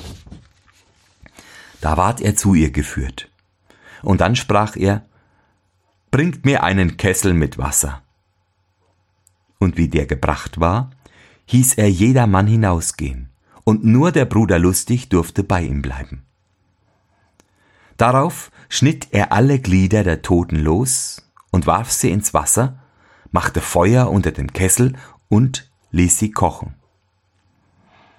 Da 1.82 1.98
ward 1.98 2.22
er 2.22 2.36
zu 2.36 2.54
ihr 2.54 2.72
geführt. 2.72 3.30
Und 4.02 4.22
dann 4.22 4.36
sprach 4.36 4.76
er, 4.76 5.06
Bringt 6.12 6.44
mir 6.44 6.64
einen 6.64 6.98
Kessel 6.98 7.34
mit 7.34 7.60
Wasser. 7.60 8.02
Und 9.60 9.78
wie 9.78 9.90
der 9.90 10.08
gebracht 10.08 10.60
war, 10.60 10.90
hieß 11.46 11.76
er 11.76 11.90
jedermann 11.90 12.48
hinausgehen, 12.48 13.30
und 13.64 13.84
nur 13.84 14.12
der 14.12 14.26
Bruder 14.26 14.58
Lustig 14.58 15.10
durfte 15.10 15.44
bei 15.44 15.62
ihm 15.62 15.84
bleiben. 15.84 16.24
Darauf 17.98 18.50
schnitt 18.70 19.10
er 19.12 19.32
alle 19.34 19.60
Glieder 19.60 20.04
der 20.04 20.24
Toten 20.24 20.56
los 20.56 21.30
und 21.52 21.68
warf 21.68 21.92
sie 21.92 22.10
ins 22.10 22.34
Wasser, 22.34 22.80
machte 23.32 23.62
Feuer 23.62 24.10
unter 24.10 24.32
dem 24.32 24.52
Kessel 24.52 24.94
und 25.28 25.70
ließ 25.92 26.18
sie 26.18 26.32
kochen. 26.32 26.74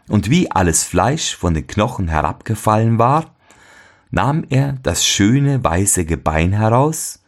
Und 0.07 0.31
wie 0.31 0.51
alles 0.51 0.85
Fleisch 0.85 1.35
von 1.35 1.55
den 1.55 1.67
Knochen 1.67 2.09
herabgefallen 2.09 2.99
war, 2.99 3.35
nahm 4.11 4.45
er 4.49 4.75
das 4.83 5.05
schöne 5.05 5.65
weiße 5.65 6.05
Gebein 6.05 6.53
heraus 6.53 7.20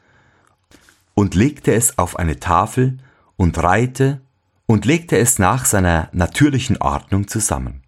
und 1.15 1.35
legte 1.35 1.75
es 1.75 1.99
auf 1.99 2.19
eine 2.19 2.41
Tafel 2.41 2.99
und 3.37 3.63
reihte 3.63 4.21
und 4.67 4.85
legte 4.85 5.19
es 5.19 5.39
nach 5.39 5.65
seiner 5.65 6.09
natürlichen 6.13 6.79
Ordnung 6.79 7.29
zusammen. 7.29 7.83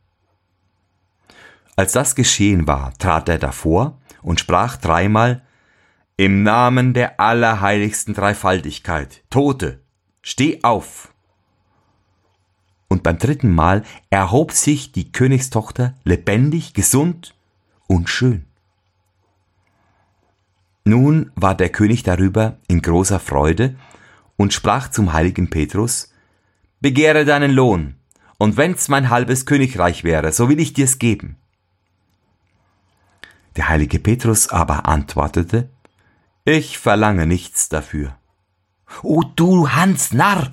Als 1.77 1.93
das 1.93 2.15
geschehen 2.15 2.67
war, 2.67 2.93
trat 2.99 3.29
er 3.29 3.39
davor 3.39 3.99
und 4.23 4.41
sprach 4.41 4.77
dreimal 4.77 5.43
Im 6.17 6.43
Namen 6.43 6.95
der 6.95 7.19
allerheiligsten 7.19 8.15
Dreifaltigkeit, 8.15 9.25
Tote, 9.31 9.81
steh 10.23 10.61
auf! 10.63 11.13
Und 12.87 13.03
beim 13.03 13.19
dritten 13.19 13.53
Mal 13.53 13.83
erhob 14.11 14.53
sich 14.53 14.93
die 14.93 15.11
Königstochter 15.11 15.95
lebendig, 16.05 16.75
gesund 16.75 17.35
und 17.89 18.09
schön. 18.09 18.47
Nun 20.85 21.33
war 21.35 21.55
der 21.55 21.71
König 21.71 22.03
darüber 22.03 22.59
in 22.69 22.83
großer 22.83 23.19
Freude 23.19 23.75
und 24.37 24.53
sprach 24.53 24.91
zum 24.91 25.13
heiligen 25.15 25.49
Petrus 25.49 26.13
Begehre 26.81 27.25
deinen 27.25 27.51
Lohn, 27.51 27.95
und 28.37 28.59
wenn's 28.59 28.89
mein 28.89 29.09
halbes 29.09 29.47
Königreich 29.47 30.05
wäre, 30.05 30.33
so 30.33 30.51
will 30.51 30.61
ich 30.61 30.75
dir's 30.75 30.99
geben. 30.99 31.37
Der 33.57 33.71
heilige 33.71 33.99
Petrus 33.99 34.49
aber 34.49 34.87
antwortete, 34.87 35.71
Ich 36.45 36.79
verlange 36.79 37.27
nichts 37.27 37.71
dafür. 37.71 38.19
O 39.03 39.23
du 39.23 39.71
Hans 39.71 40.13
Narr, 40.13 40.51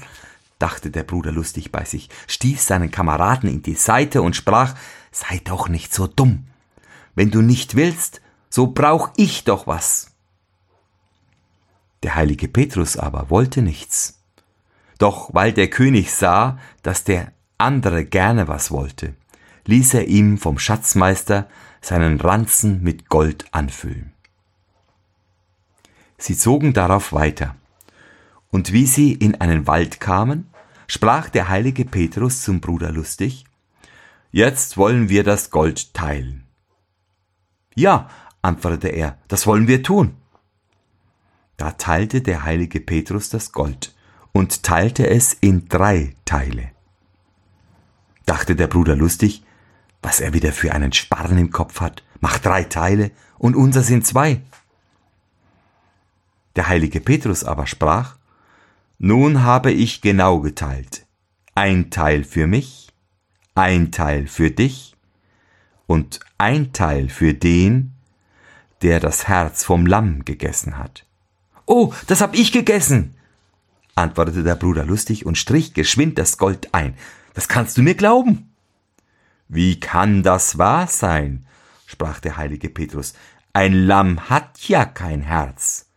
dachte 0.59 0.91
der 0.91 1.03
Bruder 1.03 1.33
lustig 1.33 1.73
bei 1.73 1.83
sich, 1.83 2.09
stieß 2.27 2.65
seinen 2.65 2.91
Kameraden 2.91 3.49
in 3.49 3.63
die 3.63 3.75
Seite 3.75 4.21
und 4.21 4.37
sprach, 4.37 4.75
Sei 5.11 5.41
doch 5.43 5.67
nicht 5.67 5.93
so 5.93 6.07
dumm. 6.07 6.45
Wenn 7.15 7.31
du 7.31 7.41
nicht 7.41 7.75
willst, 7.75 8.21
so 8.49 8.67
brauch 8.67 9.09
ich 9.17 9.43
doch 9.43 9.67
was. 9.67 10.10
Der 12.03 12.15
heilige 12.15 12.47
Petrus 12.47 12.97
aber 12.97 13.29
wollte 13.29 13.61
nichts. 13.61 14.19
Doch 14.97 15.33
weil 15.33 15.53
der 15.53 15.69
König 15.69 16.13
sah, 16.13 16.59
dass 16.83 17.03
der 17.03 17.31
andere 17.57 18.05
gerne 18.05 18.47
was 18.47 18.71
wollte, 18.71 19.15
ließ 19.65 19.93
er 19.93 20.07
ihm 20.07 20.37
vom 20.37 20.57
Schatzmeister 20.57 21.47
seinen 21.81 22.19
Ranzen 22.19 22.81
mit 22.81 23.09
Gold 23.09 23.45
anfüllen. 23.51 24.13
Sie 26.17 26.37
zogen 26.37 26.73
darauf 26.73 27.13
weiter, 27.13 27.55
und 28.49 28.73
wie 28.73 28.85
sie 28.85 29.13
in 29.13 29.39
einen 29.41 29.65
Wald 29.65 29.99
kamen, 29.99 30.51
sprach 30.87 31.29
der 31.29 31.49
heilige 31.49 31.85
Petrus 31.85 32.41
zum 32.41 32.61
Bruder 32.61 32.91
lustig, 32.91 33.45
Jetzt 34.33 34.77
wollen 34.77 35.09
wir 35.09 35.25
das 35.25 35.49
Gold 35.49 35.93
teilen. 35.93 36.45
Ja, 37.75 38.09
antwortete 38.41 38.87
er, 38.87 39.17
das 39.27 39.45
wollen 39.45 39.67
wir 39.67 39.83
tun. 39.83 40.15
Da 41.61 41.69
teilte 41.69 42.21
der 42.21 42.43
heilige 42.43 42.79
Petrus 42.79 43.29
das 43.29 43.51
Gold, 43.51 43.93
und 44.31 44.63
teilte 44.63 45.07
es 45.07 45.35
in 45.41 45.69
drei 45.69 46.15
Teile. 46.25 46.71
Dachte 48.25 48.55
der 48.55 48.65
Bruder 48.65 48.95
lustig, 48.95 49.43
was 50.01 50.21
er 50.21 50.33
wieder 50.33 50.53
für 50.53 50.73
einen 50.73 50.91
Sparren 50.91 51.37
im 51.37 51.51
Kopf 51.51 51.79
hat, 51.79 52.01
macht 52.19 52.47
drei 52.47 52.63
Teile 52.63 53.11
und 53.37 53.55
unser 53.55 53.83
sind 53.83 54.07
zwei. 54.07 54.41
Der 56.55 56.67
heilige 56.67 56.99
Petrus 56.99 57.43
aber 57.43 57.67
sprach, 57.67 58.17
nun 58.97 59.43
habe 59.43 59.71
ich 59.71 60.01
genau 60.01 60.39
geteilt, 60.39 61.05
ein 61.53 61.91
Teil 61.91 62.23
für 62.23 62.47
mich, 62.47 62.91
ein 63.53 63.91
Teil 63.91 64.25
für 64.25 64.49
dich 64.49 64.95
und 65.85 66.21
ein 66.39 66.73
Teil 66.73 67.07
für 67.09 67.35
den, 67.35 67.93
der 68.81 68.99
das 68.99 69.27
Herz 69.27 69.63
vom 69.63 69.85
Lamm 69.85 70.25
gegessen 70.25 70.79
hat. 70.79 71.05
Oh, 71.73 71.93
das 72.07 72.19
hab 72.19 72.35
ich 72.35 72.51
gegessen, 72.51 73.15
antwortete 73.95 74.43
der 74.43 74.55
Bruder 74.55 74.83
lustig 74.83 75.25
und 75.25 75.37
strich 75.37 75.73
geschwind 75.73 76.17
das 76.17 76.37
Gold 76.37 76.73
ein. 76.73 76.95
Das 77.33 77.47
kannst 77.47 77.77
du 77.77 77.81
mir 77.81 77.95
glauben. 77.95 78.53
Wie 79.47 79.79
kann 79.79 80.21
das 80.21 80.57
wahr 80.57 80.87
sein? 80.87 81.45
sprach 81.85 82.19
der 82.19 82.35
heilige 82.35 82.67
Petrus. 82.67 83.13
Ein 83.53 83.71
Lamm 83.71 84.29
hat 84.29 84.59
ja 84.67 84.83
kein 84.83 85.21
Herz. 85.21 85.89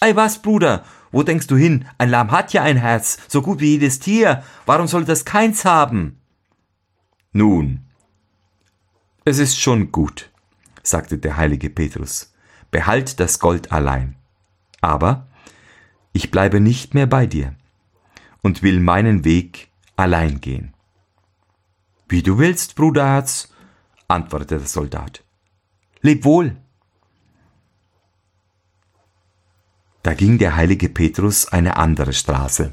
Ei 0.00 0.16
was, 0.16 0.40
Bruder, 0.40 0.82
wo 1.12 1.22
denkst 1.22 1.46
du 1.46 1.56
hin? 1.56 1.84
Ein 1.98 2.08
Lamm 2.08 2.30
hat 2.30 2.54
ja 2.54 2.62
ein 2.62 2.78
Herz, 2.78 3.18
so 3.28 3.42
gut 3.42 3.60
wie 3.60 3.72
jedes 3.72 3.98
Tier. 3.98 4.44
Warum 4.64 4.86
soll 4.86 5.04
das 5.04 5.26
keins 5.26 5.66
haben? 5.66 6.22
Nun, 7.32 7.84
es 9.26 9.38
ist 9.38 9.60
schon 9.60 9.92
gut, 9.92 10.30
sagte 10.82 11.18
der 11.18 11.36
heilige 11.36 11.68
Petrus. 11.68 12.32
Behalt 12.70 13.20
das 13.20 13.40
Gold 13.40 13.72
allein. 13.72 14.15
Aber 14.86 15.26
ich 16.12 16.30
bleibe 16.30 16.60
nicht 16.60 16.94
mehr 16.94 17.08
bei 17.08 17.26
dir 17.26 17.56
und 18.40 18.62
will 18.62 18.78
meinen 18.78 19.24
Weg 19.24 19.68
allein 19.96 20.40
gehen. 20.40 20.74
Wie 22.08 22.22
du 22.22 22.38
willst, 22.38 22.76
Bruderherz, 22.76 23.52
antwortete 24.06 24.58
der 24.58 24.68
Soldat. 24.68 25.24
Leb 26.02 26.24
wohl. 26.24 26.56
Da 30.04 30.14
ging 30.14 30.38
der 30.38 30.54
heilige 30.54 30.88
Petrus 30.88 31.48
eine 31.48 31.78
andere 31.78 32.12
Straße. 32.12 32.72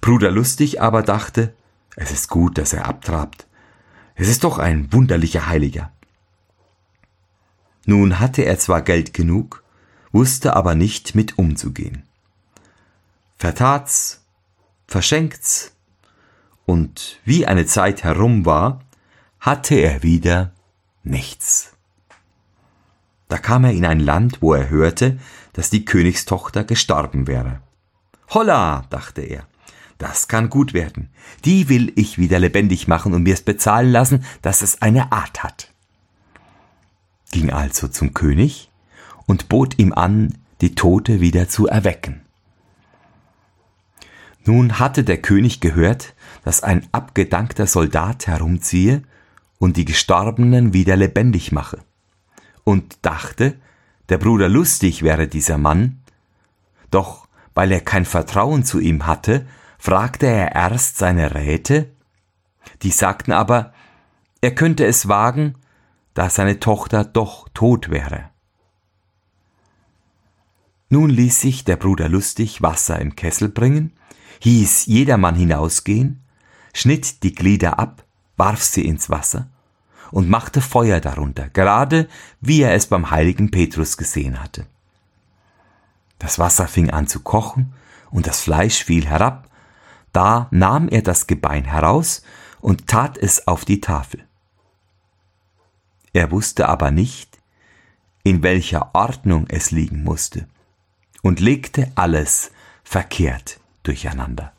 Bruder 0.00 0.30
Lustig 0.30 0.80
aber 0.80 1.02
dachte, 1.02 1.52
es 1.96 2.12
ist 2.12 2.30
gut, 2.30 2.58
dass 2.58 2.72
er 2.72 2.86
abtrabt. 2.86 3.48
Es 4.14 4.28
ist 4.28 4.44
doch 4.44 4.58
ein 4.58 4.92
wunderlicher 4.92 5.48
Heiliger. 5.48 5.90
Nun 7.86 8.20
hatte 8.20 8.42
er 8.42 8.56
zwar 8.60 8.82
Geld 8.82 9.12
genug, 9.14 9.59
wusste 10.12 10.54
aber 10.56 10.74
nicht 10.74 11.14
mit 11.14 11.38
umzugehen. 11.38 12.02
Vertat's, 13.36 14.22
verschenkt's, 14.86 15.72
und 16.66 17.18
wie 17.24 17.46
eine 17.46 17.66
Zeit 17.66 18.04
herum 18.04 18.46
war, 18.46 18.80
hatte 19.40 19.74
er 19.74 20.04
wieder 20.04 20.52
nichts. 21.02 21.72
Da 23.28 23.38
kam 23.38 23.64
er 23.64 23.72
in 23.72 23.84
ein 23.84 23.98
Land, 23.98 24.40
wo 24.40 24.54
er 24.54 24.70
hörte, 24.70 25.18
dass 25.52 25.70
die 25.70 25.84
Königstochter 25.84 26.62
gestorben 26.64 27.26
wäre. 27.26 27.60
Holla, 28.28 28.86
dachte 28.90 29.22
er, 29.22 29.46
das 29.98 30.28
kann 30.28 30.48
gut 30.48 30.72
werden. 30.72 31.10
Die 31.44 31.68
will 31.68 31.92
ich 31.96 32.18
wieder 32.18 32.38
lebendig 32.38 32.86
machen 32.88 33.14
und 33.14 33.24
mir's 33.24 33.42
bezahlen 33.42 33.90
lassen, 33.90 34.24
dass 34.42 34.62
es 34.62 34.80
eine 34.80 35.12
Art 35.12 35.42
hat. 35.42 35.72
Ging 37.32 37.50
also 37.50 37.88
zum 37.88 38.14
König 38.14 38.69
und 39.30 39.48
bot 39.48 39.78
ihm 39.78 39.92
an, 39.92 40.34
die 40.60 40.74
Tote 40.74 41.20
wieder 41.20 41.48
zu 41.48 41.68
erwecken. 41.68 42.22
Nun 44.44 44.80
hatte 44.80 45.04
der 45.04 45.22
König 45.22 45.60
gehört, 45.60 46.14
dass 46.42 46.64
ein 46.64 46.88
abgedankter 46.90 47.68
Soldat 47.68 48.26
herumziehe 48.26 49.04
und 49.60 49.76
die 49.76 49.84
Gestorbenen 49.84 50.72
wieder 50.72 50.96
lebendig 50.96 51.52
mache, 51.52 51.78
und 52.64 52.98
dachte, 53.02 53.54
der 54.08 54.18
Bruder 54.18 54.48
lustig 54.48 55.04
wäre 55.04 55.28
dieser 55.28 55.58
Mann, 55.58 56.00
doch 56.90 57.28
weil 57.54 57.70
er 57.70 57.82
kein 57.82 58.06
Vertrauen 58.06 58.64
zu 58.64 58.80
ihm 58.80 59.06
hatte, 59.06 59.46
fragte 59.78 60.26
er 60.26 60.56
erst 60.56 60.98
seine 60.98 61.36
Räte, 61.36 61.88
die 62.82 62.90
sagten 62.90 63.30
aber, 63.30 63.72
er 64.40 64.56
könnte 64.56 64.86
es 64.86 65.06
wagen, 65.06 65.54
da 66.14 66.28
seine 66.30 66.58
Tochter 66.58 67.04
doch 67.04 67.48
tot 67.54 67.90
wäre. 67.90 68.29
Nun 70.92 71.08
ließ 71.08 71.40
sich 71.40 71.64
der 71.64 71.76
Bruder 71.76 72.08
lustig 72.08 72.62
Wasser 72.62 72.98
im 72.98 73.14
Kessel 73.14 73.48
bringen, 73.48 73.92
hieß 74.40 74.86
jedermann 74.86 75.36
hinausgehen, 75.36 76.20
schnitt 76.74 77.22
die 77.22 77.32
Glieder 77.32 77.78
ab, 77.78 78.04
warf 78.36 78.62
sie 78.62 78.84
ins 78.84 79.08
Wasser 79.08 79.48
und 80.10 80.28
machte 80.28 80.60
Feuer 80.60 81.00
darunter, 81.00 81.48
gerade 81.48 82.08
wie 82.40 82.62
er 82.62 82.74
es 82.74 82.86
beim 82.86 83.12
heiligen 83.12 83.52
Petrus 83.52 83.96
gesehen 83.96 84.42
hatte. 84.42 84.66
Das 86.18 86.40
Wasser 86.40 86.66
fing 86.66 86.90
an 86.90 87.06
zu 87.06 87.20
kochen 87.20 87.72
und 88.10 88.26
das 88.26 88.40
Fleisch 88.40 88.84
fiel 88.84 89.06
herab, 89.06 89.48
da 90.12 90.48
nahm 90.50 90.88
er 90.88 91.02
das 91.02 91.28
Gebein 91.28 91.64
heraus 91.64 92.22
und 92.60 92.88
tat 92.88 93.16
es 93.16 93.46
auf 93.46 93.64
die 93.64 93.80
Tafel. 93.80 94.26
Er 96.12 96.32
wusste 96.32 96.68
aber 96.68 96.90
nicht, 96.90 97.38
in 98.24 98.42
welcher 98.42 98.92
Ordnung 98.94 99.46
es 99.48 99.70
liegen 99.70 100.02
musste, 100.02 100.48
und 101.22 101.40
legte 101.40 101.90
alles 101.94 102.50
verkehrt 102.84 103.60
durcheinander. 103.82 104.52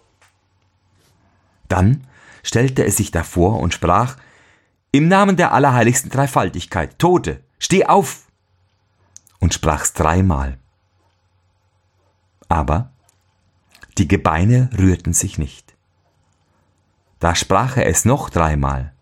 Dann 1.68 2.08
stellte 2.44 2.86
es 2.86 2.98
sich 2.98 3.12
davor 3.12 3.60
und 3.60 3.74
sprach, 3.74 4.18
Im 4.92 5.08
Namen 5.08 5.38
der 5.38 5.54
allerheiligsten 5.54 6.12
Dreifaltigkeit, 6.12 7.00
Tote, 7.00 7.44
steh 7.60 7.86
auf! 7.86 8.28
und 9.40 9.54
sprach's 9.54 9.94
dreimal. 9.94 10.58
Aber 12.48 12.92
die 13.98 14.08
Gebeine 14.08 14.70
rührten 14.78 15.14
sich 15.14 15.38
nicht. 15.38 15.74
Da 17.20 17.36
sprach 17.36 17.78
er 17.78 17.88
es 17.88 18.06
noch 18.06 18.30
dreimal, 18.30 18.94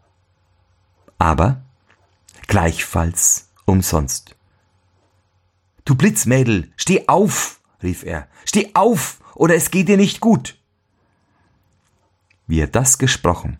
aber 1.17 1.61
gleichfalls 2.47 3.49
umsonst. 3.65 4.35
Du 5.89 5.95
Blitzmädel, 5.95 6.71
steh 6.77 7.07
auf, 7.07 7.61
rief 7.81 8.03
er, 8.03 8.27
steh 8.45 8.69
auf, 8.75 9.19
oder 9.33 9.55
es 9.55 9.71
geht 9.71 9.87
dir 9.87 9.97
nicht 9.97 10.19
gut. 10.19 10.55
Wie 12.45 12.59
er 12.59 12.67
das 12.67 12.99
gesprochen, 12.99 13.57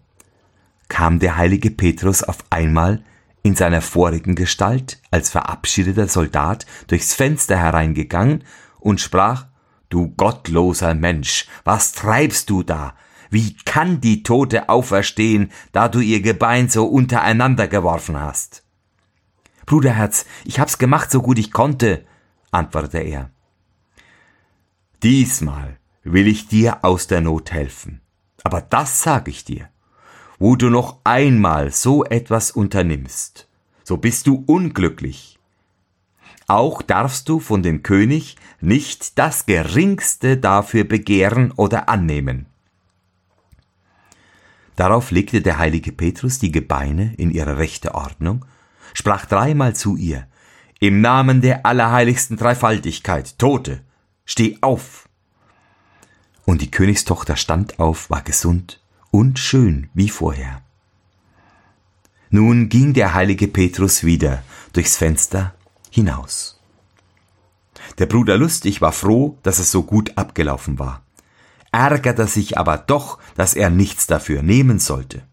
kam 0.90 1.18
der 1.18 1.38
heilige 1.38 1.72
Petrus 1.72 2.22
auf 2.22 2.38
einmal 2.52 3.04
in 3.42 3.56
seiner 3.56 3.82
vorigen 3.82 4.36
Gestalt 4.36 5.02
als 5.10 5.32
verabschiedeter 5.32 6.08
Soldat 6.08 6.68
durchs 6.86 7.16
Fenster 7.16 7.58
hereingegangen 7.58 8.44
und 8.80 9.02
sprach 9.02 9.48
Du 9.90 10.10
gottloser 10.10 10.94
Mensch, 10.94 11.48
was 11.64 11.94
treibst 11.94 12.52
du 12.52 12.62
da? 12.62 12.94
Wie 13.32 13.56
kann 13.66 14.02
die 14.02 14.22
Tote 14.22 14.70
auferstehen, 14.70 15.52
da 15.72 15.90
du 15.90 16.00
ihr 16.00 16.22
Gebein 16.22 16.70
so 16.70 16.86
untereinander 16.86 17.68
geworfen 17.68 18.20
hast? 18.20 18.62
Bruderherz, 19.66 20.28
ich 20.46 20.60
hab's 20.60 20.78
gemacht, 20.78 21.10
so 21.10 21.24
gut 21.24 21.40
ich 21.40 21.52
konnte, 21.52 22.06
antwortete 22.52 23.00
er. 23.00 23.30
Diesmal 25.04 25.78
will 26.04 26.28
ich 26.28 26.48
dir 26.48 26.84
aus 26.84 27.08
der 27.08 27.22
Not 27.22 27.52
helfen. 27.52 28.02
Aber 28.44 28.62
das 28.62 29.04
sag 29.04 29.28
ich 29.28 29.44
dir. 29.44 29.70
Wo 30.38 30.56
du 30.56 30.70
noch 30.70 31.00
einmal 31.04 31.72
so 31.72 32.06
etwas 32.06 32.52
unternimmst, 32.52 33.48
so 33.84 33.98
bist 33.98 34.28
du 34.28 34.44
unglücklich 34.46 35.40
auch 36.50 36.82
darfst 36.82 37.30
du 37.30 37.40
von 37.40 37.62
dem 37.62 37.84
König 37.84 38.36
nicht 38.60 39.20
das 39.20 39.46
geringste 39.46 40.36
dafür 40.36 40.84
begehren 40.84 41.52
oder 41.52 41.90
annehmen. 41.90 42.48
Darauf 44.76 45.12
legte 45.12 45.42
der 45.42 45.60
heilige 45.60 45.92
Petrus 45.92 46.40
die 46.40 46.52
Gebeine 46.52 47.14
in 47.18 47.30
ihre 47.30 47.58
rechte 47.58 47.94
Ordnung, 47.94 48.46
sprach 48.96 49.28
dreimal 49.28 49.76
zu 49.76 49.96
ihr, 49.96 50.26
im 50.80 51.02
Namen 51.02 51.42
der 51.42 51.66
allerheiligsten 51.66 52.38
Dreifaltigkeit, 52.38 53.38
Tote, 53.38 53.82
steh 54.26 54.58
auf! 54.62 55.10
Und 56.46 56.62
die 56.62 56.72
Königstochter 56.72 57.36
stand 57.36 57.80
auf, 57.80 58.10
war 58.10 58.22
gesund 58.22 58.82
und 59.12 59.38
schön 59.40 59.90
wie 59.94 60.10
vorher. 60.10 60.62
Nun 62.30 62.70
ging 62.70 62.94
der 62.94 63.14
heilige 63.14 63.48
Petrus 63.48 64.04
wieder 64.04 64.44
durchs 64.74 64.96
Fenster 64.96 65.54
hinaus. 65.92 66.60
Der 67.98 68.06
Bruder 68.06 68.38
Lustig 68.38 68.82
war 68.82 68.92
froh, 68.92 69.38
dass 69.44 69.60
es 69.60 69.72
so 69.72 69.84
gut 69.84 70.18
abgelaufen 70.18 70.80
war, 70.80 71.04
ärgerte 71.72 72.28
sich 72.28 72.58
aber 72.58 72.78
doch, 72.78 73.20
dass 73.36 73.54
er 73.54 73.70
nichts 73.70 74.08
dafür 74.08 74.44
nehmen 74.44 74.80
sollte. 74.80 75.24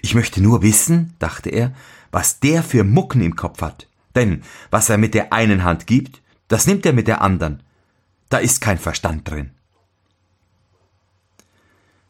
Ich 0.00 0.14
möchte 0.14 0.40
nur 0.40 0.62
wissen, 0.62 1.14
dachte 1.18 1.50
er, 1.50 1.74
was 2.12 2.40
der 2.40 2.62
für 2.62 2.84
Mucken 2.84 3.20
im 3.20 3.36
Kopf 3.36 3.60
hat. 3.60 3.88
Denn 4.16 4.42
was 4.70 4.88
er 4.88 4.98
mit 4.98 5.14
der 5.14 5.32
einen 5.32 5.62
Hand 5.62 5.86
gibt, 5.86 6.20
das 6.48 6.66
nimmt 6.66 6.84
er 6.86 6.92
mit 6.92 7.06
der 7.06 7.22
anderen. 7.22 7.62
Da 8.28 8.38
ist 8.38 8.60
kein 8.60 8.78
Verstand 8.78 9.30
drin. 9.30 9.50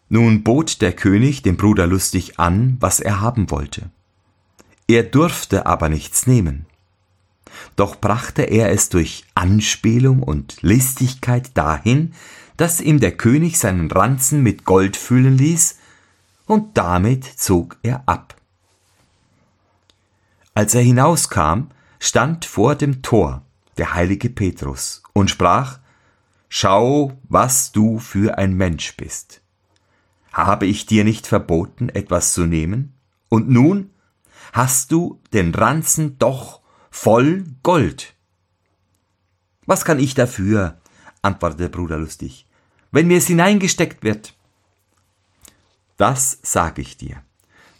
Nun 0.08 0.44
bot 0.44 0.80
der 0.80 0.92
König 0.92 1.42
dem 1.42 1.56
Bruder 1.56 1.86
lustig 1.86 2.38
an, 2.38 2.76
was 2.80 3.00
er 3.00 3.20
haben 3.20 3.50
wollte. 3.50 3.90
Er 4.86 5.02
durfte 5.02 5.66
aber 5.66 5.88
nichts 5.88 6.28
nehmen. 6.28 6.66
Doch 7.74 7.96
brachte 7.96 8.42
er 8.42 8.70
es 8.70 8.88
durch 8.88 9.24
Anspielung 9.34 10.22
und 10.22 10.62
Listigkeit 10.62 11.56
dahin, 11.56 12.14
dass 12.56 12.80
ihm 12.80 13.00
der 13.00 13.16
König 13.16 13.58
seinen 13.58 13.90
Ranzen 13.90 14.42
mit 14.42 14.64
Gold 14.64 14.96
füllen 14.96 15.36
ließ, 15.36 15.78
und 16.46 16.78
damit 16.78 17.24
zog 17.24 17.76
er 17.82 18.04
ab. 18.06 18.36
Als 20.54 20.74
er 20.74 20.82
hinauskam, 20.82 21.70
stand 21.98 22.44
vor 22.44 22.74
dem 22.74 23.02
Tor 23.02 23.42
der 23.78 23.94
heilige 23.94 24.30
Petrus 24.30 25.02
und 25.12 25.30
sprach 25.30 25.78
Schau, 26.48 27.18
was 27.28 27.72
du 27.72 27.98
für 27.98 28.38
ein 28.38 28.54
Mensch 28.54 28.96
bist. 28.96 29.42
Habe 30.32 30.66
ich 30.66 30.86
dir 30.86 31.04
nicht 31.04 31.26
verboten, 31.26 31.88
etwas 31.88 32.32
zu 32.34 32.46
nehmen? 32.46 32.94
Und 33.28 33.48
nun 33.48 33.90
hast 34.52 34.92
du 34.92 35.20
den 35.32 35.54
Ranzen 35.54 36.18
doch 36.18 36.60
voll 36.90 37.44
Gold. 37.62 38.14
Was 39.66 39.84
kann 39.84 39.98
ich 39.98 40.14
dafür? 40.14 40.78
antwortete 41.22 41.68
Bruder 41.68 41.98
lustig, 41.98 42.46
wenn 42.92 43.08
mir 43.08 43.18
es 43.18 43.26
hineingesteckt 43.26 44.04
wird. 44.04 44.34
Das 45.96 46.38
sag 46.42 46.78
ich 46.78 46.96
dir, 46.96 47.22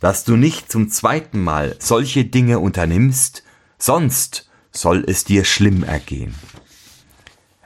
dass 0.00 0.24
du 0.24 0.36
nicht 0.36 0.70
zum 0.70 0.88
zweiten 0.88 1.42
Mal 1.42 1.76
solche 1.78 2.24
Dinge 2.24 2.58
unternimmst, 2.58 3.44
sonst 3.78 4.50
soll 4.70 5.04
es 5.06 5.24
dir 5.24 5.44
schlimm 5.44 5.82
ergehen. 5.82 6.34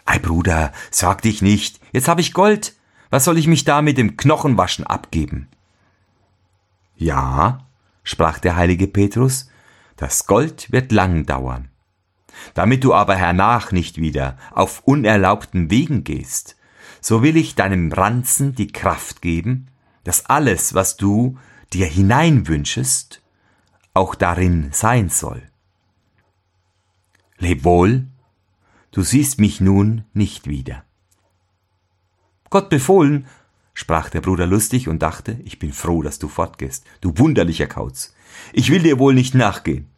Ei 0.05 0.19
Bruder, 0.19 0.73
sag 0.91 1.23
dich 1.23 1.43
nicht, 1.43 1.81
jetzt 1.93 2.09
hab 2.09 2.19
ich 2.19 2.33
Gold, 2.33 2.75
was 3.11 3.25
soll 3.25 3.39
ich 3.39 3.47
mich 3.47 3.65
da 3.65 3.83
mit 3.83 3.99
dem 3.99 4.17
Knochenwaschen 4.17 4.87
abgeben? 4.87 5.49
Ja, 6.97 7.67
sprach 8.03 8.39
der 8.39 8.57
heilige 8.57 8.87
Petrus, 8.87 9.49
das 9.97 10.27
Gold 10.27 10.73
wird 10.73 10.93
lang 10.93 11.27
dauern. 11.27 11.69
Damit 12.55 12.85
du 12.85 12.95
aber 12.95 13.17
hernach 13.17 13.73
nicht 13.73 13.99
wieder 13.99 14.37
auf 14.53 14.83
unerlaubten 14.85 15.71
Wegen 15.71 16.05
gehst, 16.05 16.57
so 17.01 17.23
will 17.23 17.37
ich 17.37 17.55
deinem 17.55 17.93
Ranzen 17.93 18.55
die 18.55 18.73
Kraft 18.73 19.23
geben, 19.23 19.69
dass 20.05 20.27
alles, 20.27 20.75
was 20.75 20.97
du 20.97 21.39
dir 21.73 21.87
hineinwünschest, 21.87 23.23
auch 23.95 24.15
darin 24.15 24.71
sein 24.73 25.09
soll. 25.09 25.50
Leb 27.41 27.65
wohl, 27.65 28.07
du 28.93 29.03
siehst 29.03 29.41
mich 29.41 29.63
nun 29.63 30.05
nicht 30.13 30.47
wieder. 30.47 30.85
Gott 32.51 32.69
befohlen, 32.69 33.27
sprach 33.73 34.11
der 34.11 34.21
Bruder 34.21 34.47
lustig 34.47 34.89
und 34.89 35.01
dachte, 35.01 35.41
ich 35.45 35.59
bin 35.59 35.73
froh, 35.73 36.03
dass 36.03 36.19
du 36.19 36.29
fortgehst, 36.29 36.85
du 37.01 37.17
wunderlicher 37.17 37.67
Kauz. 37.67 38.15
Ich 38.53 38.71
will 38.71 38.83
dir 38.83 38.99
wohl 38.99 39.15
nicht 39.15 39.35
nachgehen. 39.35 39.89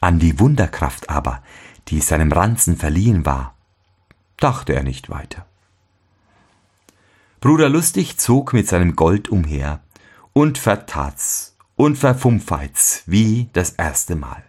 An 0.00 0.18
die 0.18 0.40
Wunderkraft 0.40 1.10
aber, 1.10 1.42
die 1.88 2.00
seinem 2.00 2.32
Ranzen 2.32 2.78
verliehen 2.78 3.26
war, 3.26 3.54
dachte 4.38 4.72
er 4.72 4.82
nicht 4.82 5.10
weiter. 5.10 5.44
Bruder 7.42 7.68
Lustig 7.68 8.16
zog 8.16 8.54
mit 8.54 8.66
seinem 8.66 8.96
Gold 8.96 9.28
umher 9.28 9.82
und 10.32 10.56
vertat's 10.56 11.54
und 11.76 11.98
verfumpfeit's 11.98 13.02
wie 13.04 13.50
das 13.52 13.72
erste 13.72 14.16
Mal. 14.16 14.42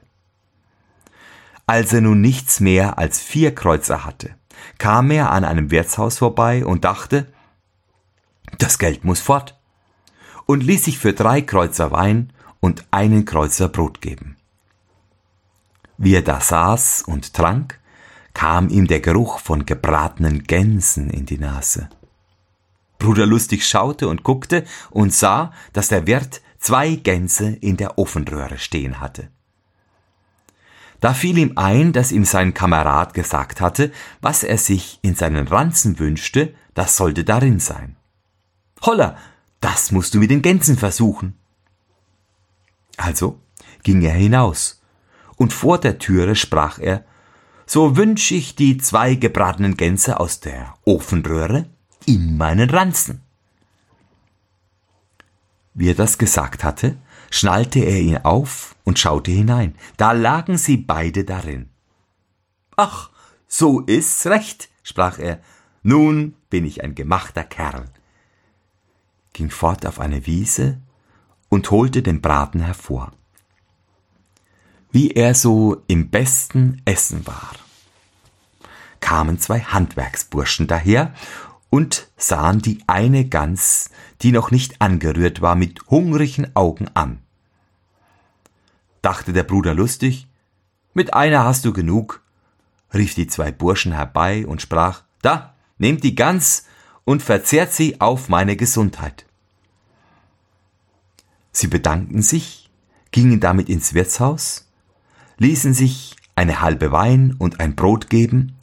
Als 1.66 1.94
er 1.94 2.02
nun 2.02 2.22
nichts 2.22 2.60
mehr 2.60 2.98
als 2.98 3.20
vier 3.20 3.56
Kreuzer 3.56 4.06
hatte, 4.06 4.36
kam 4.78 5.12
er 5.12 5.32
an 5.32 5.46
einem 5.46 5.72
Wirtshaus 5.72 6.18
vorbei 6.18 6.66
und 6.66 6.84
dachte, 6.84 7.32
das 8.58 8.78
Geld 8.78 9.04
muss 9.04 9.20
fort, 9.20 9.60
und 10.46 10.64
ließ 10.64 10.86
sich 10.86 10.98
für 10.98 11.14
drei 11.14 11.42
Kreuzer 11.42 11.92
Wein 11.92 12.34
und 12.60 12.86
einen 12.92 13.26
Kreuzer 13.26 13.70
Brot 13.70 14.02
geben. 14.02 14.38
Wie 15.98 16.16
er 16.16 16.22
da 16.22 16.42
saß 16.42 17.04
und 17.04 17.34
trank, 17.34 17.80
kam 18.34 18.70
ihm 18.70 18.88
der 18.88 19.02
Geruch 19.02 19.40
von 19.40 19.66
gebratenen 19.66 20.44
Gänsen 20.44 21.10
in 21.10 21.26
die 21.26 21.38
Nase. 21.38 21.90
Bruder 22.98 23.26
Lustig 23.26 23.68
schaute 23.68 24.08
und 24.08 24.24
guckte 24.24 24.64
und 24.90 25.14
sah, 25.14 25.54
dass 25.74 25.88
der 25.88 26.08
Wirt 26.08 26.42
zwei 26.60 26.96
Gänse 26.96 27.50
in 27.50 27.78
der 27.78 27.98
Ofenröhre 27.98 28.58
stehen 28.58 29.00
hatte. 29.00 29.30
Da 31.02 31.16
fiel 31.16 31.40
ihm 31.40 31.54
ein, 31.58 31.94
dass 31.94 32.12
ihm 32.12 32.26
sein 32.26 32.54
Kamerad 32.54 33.14
gesagt 33.14 33.60
hatte, 33.60 33.92
was 34.22 34.44
er 34.44 34.58
sich 34.58 35.00
in 35.02 35.16
seinen 35.16 35.48
Ranzen 35.48 35.98
wünschte, 36.00 36.54
das 36.76 36.96
sollte 36.96 37.24
darin 37.24 37.60
sein. 37.60 37.98
Holla, 38.84 39.18
das 39.60 39.92
musst 39.92 40.14
du 40.14 40.20
mit 40.20 40.30
den 40.30 40.44
Gänsen 40.44 40.78
versuchen. 40.78 41.38
Also 42.98 43.42
ging 43.84 44.04
er 44.04 44.14
hinaus, 44.14 44.82
und 45.38 45.54
vor 45.54 45.80
der 45.80 45.98
Türe 45.98 46.36
sprach 46.36 46.78
er, 46.78 47.04
so 47.66 47.98
wünsch 47.98 48.32
ich 48.32 48.56
die 48.56 48.78
zwei 48.78 49.16
gebratenen 49.16 49.78
Gänse 49.78 50.20
aus 50.20 50.40
der 50.40 50.76
Ofenröhre 50.86 51.66
in 52.06 52.38
meinen 52.38 52.70
Ranzen. 52.70 53.22
Wie 55.74 55.90
er 55.90 55.96
das 55.96 56.20
gesagt 56.20 56.64
hatte, 56.64 56.98
schnallte 57.32 57.80
er 57.80 58.00
ihn 58.00 58.18
auf 58.18 58.76
und 58.84 59.00
schaute 59.00 59.32
hinein. 59.32 59.76
Da 59.98 60.12
lagen 60.12 60.58
sie 60.58 60.78
beide 60.78 61.24
darin. 61.24 61.70
Ach, 62.76 63.10
so 63.48 63.82
ist's 63.82 64.28
recht, 64.28 64.70
sprach 64.84 65.18
er. 65.18 65.42
Nun 65.82 66.36
bin 66.50 66.66
ich 66.66 66.84
ein 66.84 66.94
gemachter 66.94 67.44
Kerl. 67.44 67.86
Ging 69.34 69.50
fort 69.50 69.86
auf 69.88 70.00
eine 70.00 70.28
Wiese 70.28 70.80
und 71.50 71.72
holte 71.72 72.04
den 72.04 72.22
Braten 72.22 72.62
hervor. 72.62 73.14
Wie 74.92 75.12
er 75.12 75.34
so 75.34 75.84
im 75.88 76.10
besten 76.10 76.82
Essen 76.86 77.26
war, 77.26 77.52
kamen 79.00 79.40
zwei 79.40 79.62
Handwerksburschen 79.62 80.68
daher 80.68 81.14
und 81.72 82.10
sahen 82.18 82.62
die 82.62 82.84
eine 82.86 83.26
Gans, 83.26 83.90
die 84.22 84.32
noch 84.32 84.52
nicht 84.52 84.82
angerührt 84.82 85.42
war, 85.42 85.56
mit 85.56 85.80
hungrigen 85.90 86.54
Augen 86.54 86.90
an. 86.94 87.22
Dachte 89.02 89.34
der 89.34 89.44
Bruder 89.44 89.74
lustig, 89.74 90.28
mit 90.94 91.14
einer 91.14 91.46
hast 91.46 91.64
du 91.64 91.72
genug, 91.72 92.22
rief 92.94 93.16
die 93.16 93.26
zwei 93.26 93.52
Burschen 93.52 93.94
herbei 93.94 94.46
und 94.46 94.62
sprach, 94.62 95.04
da, 95.22 95.56
nehmt 95.78 96.04
die 96.04 96.14
Gans 96.14 96.66
und 97.06 97.24
verzehrt 97.24 97.72
sie 97.72 98.02
auf 98.02 98.28
meine 98.28 98.58
Gesundheit. 98.58 99.26
Sie 101.54 101.68
bedankten 101.68 102.22
sich, 102.22 102.70
gingen 103.12 103.40
damit 103.40 103.70
ins 103.70 103.94
Wirtshaus, 103.94 104.70
ließen 105.38 105.74
sich 105.74 106.18
eine 106.36 106.60
halbe 106.60 106.92
Wein 106.92 107.34
und 107.40 107.62
ein 107.62 107.78
Brot 107.78 108.10
geben, 108.10 108.58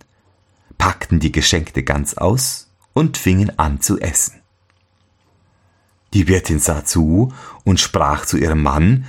packten 0.76 1.20
die 1.20 1.32
geschenkte 1.32 1.82
Gans 1.82 2.18
aus 2.18 2.67
und 2.98 3.16
fingen 3.16 3.56
an 3.60 3.80
zu 3.80 4.00
essen. 4.00 4.42
Die 6.14 6.26
Wirtin 6.26 6.58
sah 6.58 6.84
zu 6.84 7.32
und 7.62 7.78
sprach 7.78 8.26
zu 8.26 8.36
ihrem 8.36 8.60
Mann, 8.60 9.06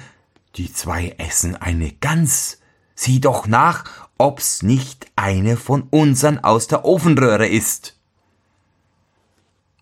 die 0.57 0.71
zwei 0.71 1.15
essen 1.17 1.55
eine 1.55 1.93
Gans. 1.93 2.59
Sieh 2.93 3.19
doch 3.19 3.47
nach, 3.47 3.85
ob's 4.19 4.61
nicht 4.61 5.07
eine 5.15 5.57
von 5.57 5.87
unseren 5.89 6.37
aus 6.37 6.67
der 6.67 6.85
Ofenröhre 6.85 7.47
ist. 7.47 7.97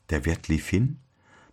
Der 0.10 0.24
Wirt 0.24 0.48
lief 0.48 0.70
hin, 0.70 1.00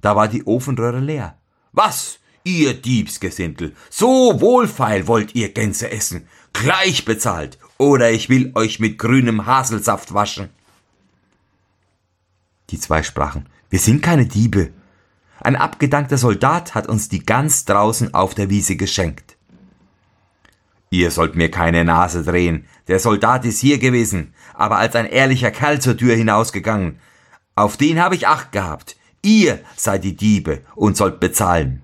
da 0.01 0.15
war 0.15 0.29
die 0.29 0.47
Ofenröhre 0.47 1.01
leer. 1.01 1.37
Was, 1.73 2.21
ihr 2.45 2.81
Diebsgesindel, 2.81 3.75
so 3.91 4.41
wohlfeil 4.41 5.09
wollt 5.09 5.35
ihr 5.35 5.53
Gänse 5.53 5.91
essen, 5.91 6.29
gleich 6.53 7.05
bezahlt, 7.05 7.59
oder 7.79 8.13
ich 8.13 8.29
will 8.29 8.53
euch 8.55 8.79
mit 8.79 8.97
grünem 8.99 9.45
Haselsaft 9.45 10.15
waschen. 10.15 10.51
Die 12.71 12.79
zwei 12.79 13.03
sprachen, 13.03 13.49
wir 13.71 13.79
sind 13.79 14.03
keine 14.03 14.27
Diebe. 14.27 14.71
Ein 15.41 15.57
abgedankter 15.57 16.19
Soldat 16.19 16.75
hat 16.75 16.87
uns 16.87 17.09
die 17.09 17.25
Gans 17.25 17.65
draußen 17.65 18.15
auf 18.15 18.35
der 18.35 18.51
Wiese 18.51 18.77
geschenkt. 18.77 19.37
Ihr 20.91 21.11
sollt 21.11 21.35
mir 21.35 21.51
keine 21.51 21.85
Nase 21.85 22.23
drehen. 22.23 22.67
Der 22.87 23.01
Soldat 23.01 23.45
ist 23.45 23.59
hier 23.59 23.79
gewesen, 23.79 24.33
aber 24.55 24.77
als 24.77 24.95
ein 24.95 25.07
ehrlicher 25.07 25.51
Kerl 25.51 25.81
zur 25.81 25.97
Tür 25.97 26.15
hinausgegangen. 26.15 27.01
Auf 27.57 27.77
den 27.77 28.01
habe 28.01 28.15
ich 28.15 28.29
Acht 28.29 28.53
gehabt. 28.53 28.97
Ihr 29.21 29.61
seid 29.77 30.05
die 30.05 30.17
Diebe 30.17 30.61
und 30.75 30.97
sollt 30.97 31.19
bezahlen. 31.19 31.83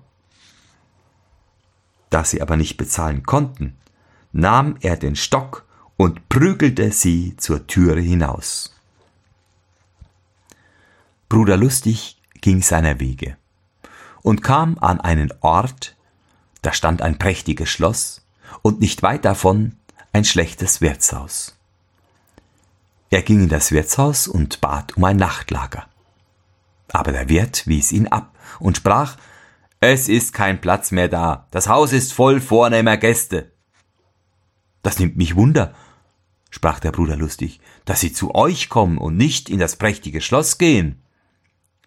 Da 2.09 2.23
sie 2.23 2.41
aber 2.41 2.55
nicht 2.55 2.77
bezahlen 2.77 3.23
konnten, 3.23 3.75
nahm 4.31 4.75
er 4.81 4.95
den 4.95 5.15
Stock 5.15 5.65
und 5.97 6.29
prügelte 6.29 6.91
sie 6.91 7.35
zur 7.37 7.67
Türe 7.67 8.01
hinaus. 8.01 8.80
Bruder 11.31 11.55
Lustig 11.55 12.17
ging 12.41 12.61
seiner 12.61 12.99
Wege 12.99 13.37
und 14.21 14.43
kam 14.43 14.77
an 14.79 14.99
einen 14.99 15.31
Ort, 15.39 15.95
da 16.61 16.73
stand 16.73 17.01
ein 17.01 17.19
prächtiges 17.19 17.69
Schloss 17.69 18.27
und 18.63 18.81
nicht 18.81 19.01
weit 19.01 19.23
davon 19.23 19.77
ein 20.11 20.25
schlechtes 20.25 20.81
Wirtshaus. 20.81 21.57
Er 23.11 23.21
ging 23.21 23.43
in 23.43 23.47
das 23.47 23.71
Wirtshaus 23.71 24.27
und 24.27 24.59
bat 24.59 24.97
um 24.97 25.05
ein 25.05 25.15
Nachtlager. 25.15 25.87
Aber 26.91 27.13
der 27.13 27.29
Wirt 27.29 27.65
wies 27.65 27.93
ihn 27.93 28.07
ab 28.07 28.35
und 28.59 28.75
sprach, 28.75 29.15
es 29.79 30.09
ist 30.09 30.33
kein 30.33 30.59
Platz 30.59 30.91
mehr 30.91 31.07
da, 31.07 31.47
das 31.51 31.69
Haus 31.69 31.93
ist 31.93 32.11
voll 32.11 32.41
vornehmer 32.41 32.97
Gäste. 32.97 33.53
Das 34.83 34.99
nimmt 34.99 35.15
mich 35.15 35.37
Wunder, 35.37 35.73
sprach 36.49 36.81
der 36.81 36.91
Bruder 36.91 37.15
lustig, 37.15 37.61
dass 37.85 38.01
sie 38.01 38.11
zu 38.11 38.35
euch 38.35 38.67
kommen 38.67 38.97
und 38.97 39.15
nicht 39.15 39.49
in 39.49 39.59
das 39.59 39.77
prächtige 39.77 40.19
Schloss 40.19 40.57
gehen. 40.57 41.01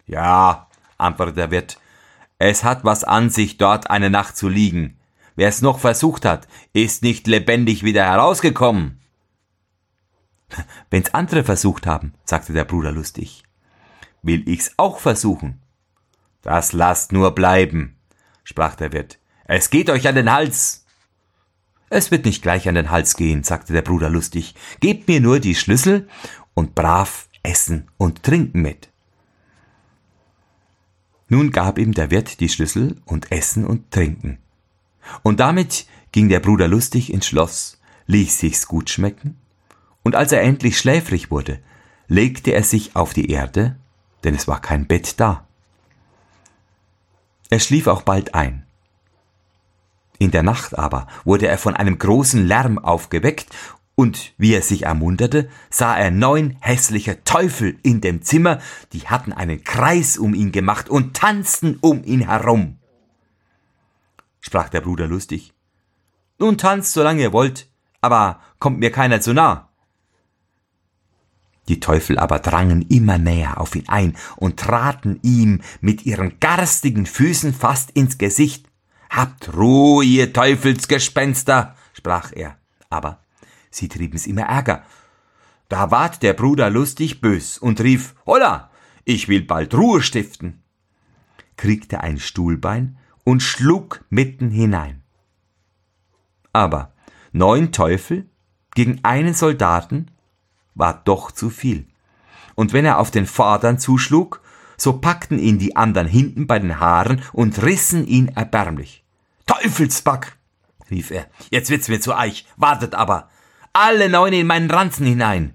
Ja, 0.05 0.67
antwortete 0.97 1.37
der 1.37 1.51
Wirt, 1.51 1.79
es 2.37 2.63
hat 2.63 2.83
was 2.83 3.03
an 3.03 3.29
sich, 3.29 3.57
dort 3.57 3.89
eine 3.89 4.09
Nacht 4.09 4.37
zu 4.37 4.49
liegen. 4.49 4.99
Wer 5.35 5.49
es 5.49 5.61
noch 5.61 5.79
versucht 5.79 6.25
hat, 6.25 6.47
ist 6.73 7.03
nicht 7.03 7.27
lebendig 7.27 7.83
wieder 7.83 8.05
herausgekommen. 8.05 8.99
Wenn's 10.89 11.13
andere 11.13 11.43
versucht 11.43 11.87
haben, 11.87 12.13
sagte 12.23 12.53
der 12.53 12.65
Bruder 12.65 12.91
lustig, 12.91 13.43
will 14.21 14.47
ich's 14.47 14.73
auch 14.77 14.99
versuchen. 14.99 15.61
Das 16.41 16.73
lasst 16.73 17.11
nur 17.11 17.33
bleiben, 17.33 17.97
sprach 18.43 18.75
der 18.75 18.93
Wirt. 18.93 19.19
Es 19.45 19.69
geht 19.69 19.89
euch 19.89 20.07
an 20.07 20.15
den 20.15 20.31
Hals. 20.31 20.85
Es 21.89 22.11
wird 22.11 22.25
nicht 22.25 22.41
gleich 22.41 22.67
an 22.67 22.75
den 22.75 22.91
Hals 22.91 23.15
gehen, 23.15 23.43
sagte 23.43 23.73
der 23.73 23.81
Bruder 23.81 24.09
lustig. 24.09 24.55
Gebt 24.79 25.07
mir 25.07 25.21
nur 25.21 25.39
die 25.39 25.55
Schlüssel 25.55 26.07
und 26.53 26.75
brav 26.75 27.27
essen 27.43 27.89
und 27.97 28.23
trinken 28.23 28.61
mit. 28.61 28.89
Nun 31.27 31.51
gab 31.51 31.79
ihm 31.79 31.93
der 31.93 32.11
Wirt 32.11 32.39
die 32.39 32.49
Schlüssel 32.49 32.97
und 33.05 33.31
Essen 33.31 33.65
und 33.65 33.91
Trinken. 33.91 34.37
Und 35.23 35.39
damit 35.39 35.87
ging 36.11 36.29
der 36.29 36.39
Bruder 36.39 36.67
lustig 36.67 37.11
ins 37.11 37.27
Schloss, 37.27 37.79
ließ 38.07 38.39
sich's 38.39 38.67
gut 38.67 38.89
schmecken, 38.89 39.37
und 40.03 40.15
als 40.15 40.31
er 40.31 40.41
endlich 40.41 40.77
schläfrig 40.77 41.31
wurde, 41.31 41.59
legte 42.07 42.51
er 42.51 42.63
sich 42.63 42.95
auf 42.95 43.13
die 43.13 43.31
Erde, 43.31 43.75
denn 44.23 44.35
es 44.35 44.47
war 44.47 44.61
kein 44.61 44.85
Bett 44.85 45.19
da. 45.19 45.47
Er 47.49 47.59
schlief 47.59 47.87
auch 47.87 48.03
bald 48.03 48.35
ein. 48.35 48.65
In 50.17 50.31
der 50.31 50.43
Nacht 50.43 50.77
aber 50.77 51.07
wurde 51.25 51.47
er 51.47 51.57
von 51.57 51.75
einem 51.75 51.97
großen 51.97 52.45
Lärm 52.45 52.79
aufgeweckt, 52.79 53.47
und 53.95 54.33
wie 54.37 54.53
er 54.53 54.61
sich 54.61 54.83
ermunterte, 54.83 55.49
sah 55.69 55.97
er 55.97 56.11
neun 56.11 56.57
hässliche 56.59 57.23
Teufel 57.23 57.77
in 57.81 58.01
dem 58.01 58.21
Zimmer, 58.21 58.59
die 58.91 59.07
hatten 59.07 59.31
einen 59.31 59.63
Kreis 59.63 60.17
um 60.17 60.33
ihn 60.33 60.51
gemacht 60.51 60.89
und 60.89 61.15
tanzten 61.15 61.77
um 61.79 62.03
ihn 62.03 62.27
herum. 62.27 62.77
Sprach 64.41 64.69
der 64.69 64.81
Bruder 64.81 65.07
lustig. 65.07 65.53
Nun 66.37 66.57
tanzt, 66.57 66.91
solange 66.91 67.21
ihr 67.21 67.33
wollt, 67.33 67.69
aber 68.01 68.41
kommt 68.59 68.79
mir 68.79 68.91
keiner 68.91 69.21
zu 69.21 69.33
nah. 69.33 69.69
Die 71.69 71.79
Teufel 71.79 72.19
aber 72.19 72.39
drangen 72.39 72.83
immer 72.89 73.17
näher 73.17 73.59
auf 73.59 73.75
ihn 73.75 73.87
ein 73.87 74.15
und 74.35 74.59
traten 74.59 75.19
ihm 75.23 75.61
mit 75.81 76.05
ihren 76.05 76.39
garstigen 76.39 77.05
Füßen 77.05 77.53
fast 77.53 77.91
ins 77.91 78.17
Gesicht. 78.17 78.67
Habt 79.09 79.55
Ruhe, 79.55 80.03
ihr 80.03 80.31
Teufelsgespenster, 80.33 81.75
sprach 81.93 82.31
er. 82.33 82.57
Aber 82.89 83.24
sie 83.75 83.89
trieben's 83.89 84.27
immer 84.27 84.43
ärger. 84.43 84.83
Da 85.69 85.91
ward 85.91 86.21
der 86.23 86.33
Bruder 86.33 86.69
lustig 86.69 87.21
bös 87.21 87.57
und 87.57 87.81
rief, 87.81 88.15
Holla, 88.25 88.69
ich 89.03 89.27
will 89.27 89.41
bald 89.41 89.73
Ruhe 89.73 90.01
stiften, 90.01 90.61
kriegte 91.57 92.01
ein 92.01 92.19
Stuhlbein 92.19 92.97
und 93.23 93.41
schlug 93.41 94.03
mitten 94.09 94.49
hinein. 94.49 95.01
Aber 96.53 96.93
neun 97.31 97.71
Teufel 97.71 98.29
gegen 98.75 98.99
einen 99.03 99.33
Soldaten 99.33 100.11
war 100.75 101.01
doch 101.03 101.31
zu 101.31 101.49
viel. 101.49 101.87
Und 102.55 102.73
wenn 102.73 102.85
er 102.85 102.99
auf 102.99 103.11
den 103.11 103.25
Vordern 103.25 103.79
zuschlug, 103.79 104.41
so 104.77 104.99
packten 104.99 105.39
ihn 105.39 105.57
die 105.57 105.75
anderen 105.75 106.07
hinten 106.07 106.47
bei 106.47 106.59
den 106.59 106.79
Haaren 106.79 107.21
und 107.33 107.61
rissen 107.63 108.05
ihn 108.07 108.29
erbärmlich. 108.29 109.03
Teufelsback! 109.45 110.37
rief 110.91 111.11
er. 111.11 111.27
Jetzt 111.49 111.69
wird's 111.69 111.87
mir 111.87 111.99
zu 111.99 112.15
eich. 112.15 112.45
Wartet 112.57 112.93
aber. 112.93 113.29
Alle 113.77 114.07
neun 114.07 114.31
in 114.31 114.47
meinen 114.47 114.71
Ranzen 114.71 115.05
hinein. 115.05 115.53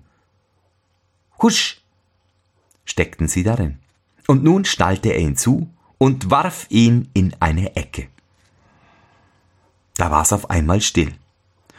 Husch! 1.40 1.80
steckten 2.84 3.28
sie 3.28 3.42
darin. 3.42 3.78
Und 4.26 4.44
nun 4.44 4.66
schnallte 4.66 5.08
er 5.08 5.20
ihn 5.20 5.38
zu 5.38 5.70
und 5.96 6.30
warf 6.30 6.66
ihn 6.68 7.08
in 7.14 7.34
eine 7.40 7.76
Ecke. 7.76 8.08
Da 9.96 10.10
war's 10.10 10.34
auf 10.34 10.50
einmal 10.50 10.82
still. 10.82 11.14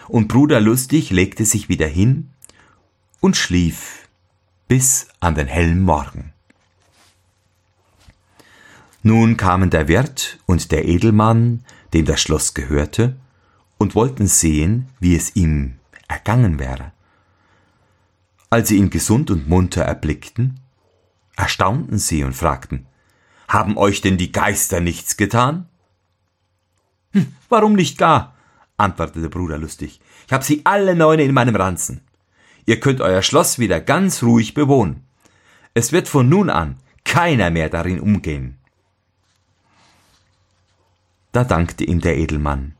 Und 0.07 0.29
Bruder 0.29 0.59
Lustig 0.59 1.11
legte 1.11 1.45
sich 1.45 1.69
wieder 1.69 1.85
hin 1.85 2.31
und 3.19 3.37
schlief 3.37 4.09
bis 4.67 5.09
an 5.19 5.35
den 5.35 5.45
hellen 5.45 5.83
Morgen. 5.83 6.33
Nun 9.03 9.37
kamen 9.37 9.69
der 9.69 9.87
Wirt 9.87 10.39
und 10.47 10.71
der 10.71 10.85
Edelmann, 10.85 11.63
dem 11.93 12.05
das 12.05 12.19
Schloss 12.19 12.55
gehörte, 12.55 13.15
und 13.77 13.93
wollten 13.93 14.25
sehen, 14.25 14.87
wie 14.99 15.15
es 15.15 15.35
ihm 15.35 15.75
ergangen 16.11 16.59
wäre. 16.59 16.91
Als 18.49 18.67
sie 18.67 18.77
ihn 18.77 18.89
gesund 18.89 19.31
und 19.31 19.47
munter 19.47 19.83
erblickten, 19.83 20.59
erstaunten 21.35 21.97
sie 21.97 22.23
und 22.23 22.35
fragten, 22.35 22.85
haben 23.47 23.77
euch 23.77 24.01
denn 24.01 24.17
die 24.17 24.31
Geister 24.31 24.81
nichts 24.81 25.17
getan? 25.17 25.67
Hm, 27.13 27.33
warum 27.49 27.73
nicht 27.73 27.97
gar? 27.97 28.35
antwortete 28.77 29.29
Bruder 29.29 29.57
lustig. 29.57 30.01
Ich 30.27 30.33
hab 30.33 30.43
sie 30.43 30.61
alle 30.65 30.95
neun 30.95 31.19
in 31.19 31.33
meinem 31.33 31.55
Ranzen. 31.55 32.01
Ihr 32.65 32.79
könnt 32.79 33.01
euer 33.01 33.21
Schloss 33.21 33.59
wieder 33.59 33.79
ganz 33.79 34.23
ruhig 34.23 34.53
bewohnen. 34.53 35.05
Es 35.73 35.91
wird 35.91 36.07
von 36.07 36.27
nun 36.27 36.49
an 36.49 36.77
keiner 37.03 37.49
mehr 37.49 37.69
darin 37.69 37.99
umgehen. 37.99 38.57
Da 41.31 41.43
dankte 41.43 41.83
ihm 41.85 42.01
der 42.01 42.17
Edelmann, 42.17 42.75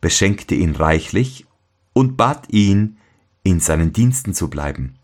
beschenkte 0.00 0.54
ihn 0.54 0.76
reichlich 0.76 1.47
und 1.98 2.16
bat 2.16 2.44
ihn, 2.50 2.96
in 3.42 3.58
seinen 3.58 3.92
Diensten 3.92 4.32
zu 4.32 4.48
bleiben. 4.48 4.94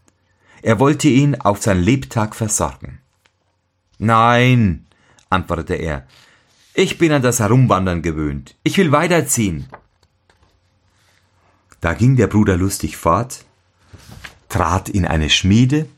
Er 0.63 0.79
wollte 0.79 1.09
ihn 1.09 1.35
auf 1.35 1.61
sein 1.61 1.81
Lebtag 1.83 2.37
versorgen. 2.37 3.01
Nein, 3.99 4.87
antwortete 5.29 5.75
er, 5.75 6.07
ich 6.73 6.97
bin 6.97 7.11
an 7.11 7.23
das 7.23 7.41
Herumwandern 7.41 8.01
gewöhnt. 8.01 8.55
Ich 8.63 8.79
will 8.79 8.93
weiterziehen. 8.93 9.67
Da 11.81 11.95
ging 11.95 12.15
der 12.15 12.29
Bruder 12.29 12.57
lustig 12.57 12.97
fort, 12.97 13.45
trat 14.49 14.89
in 14.89 15.05
eine 15.05 15.31
Schmiede 15.31 15.89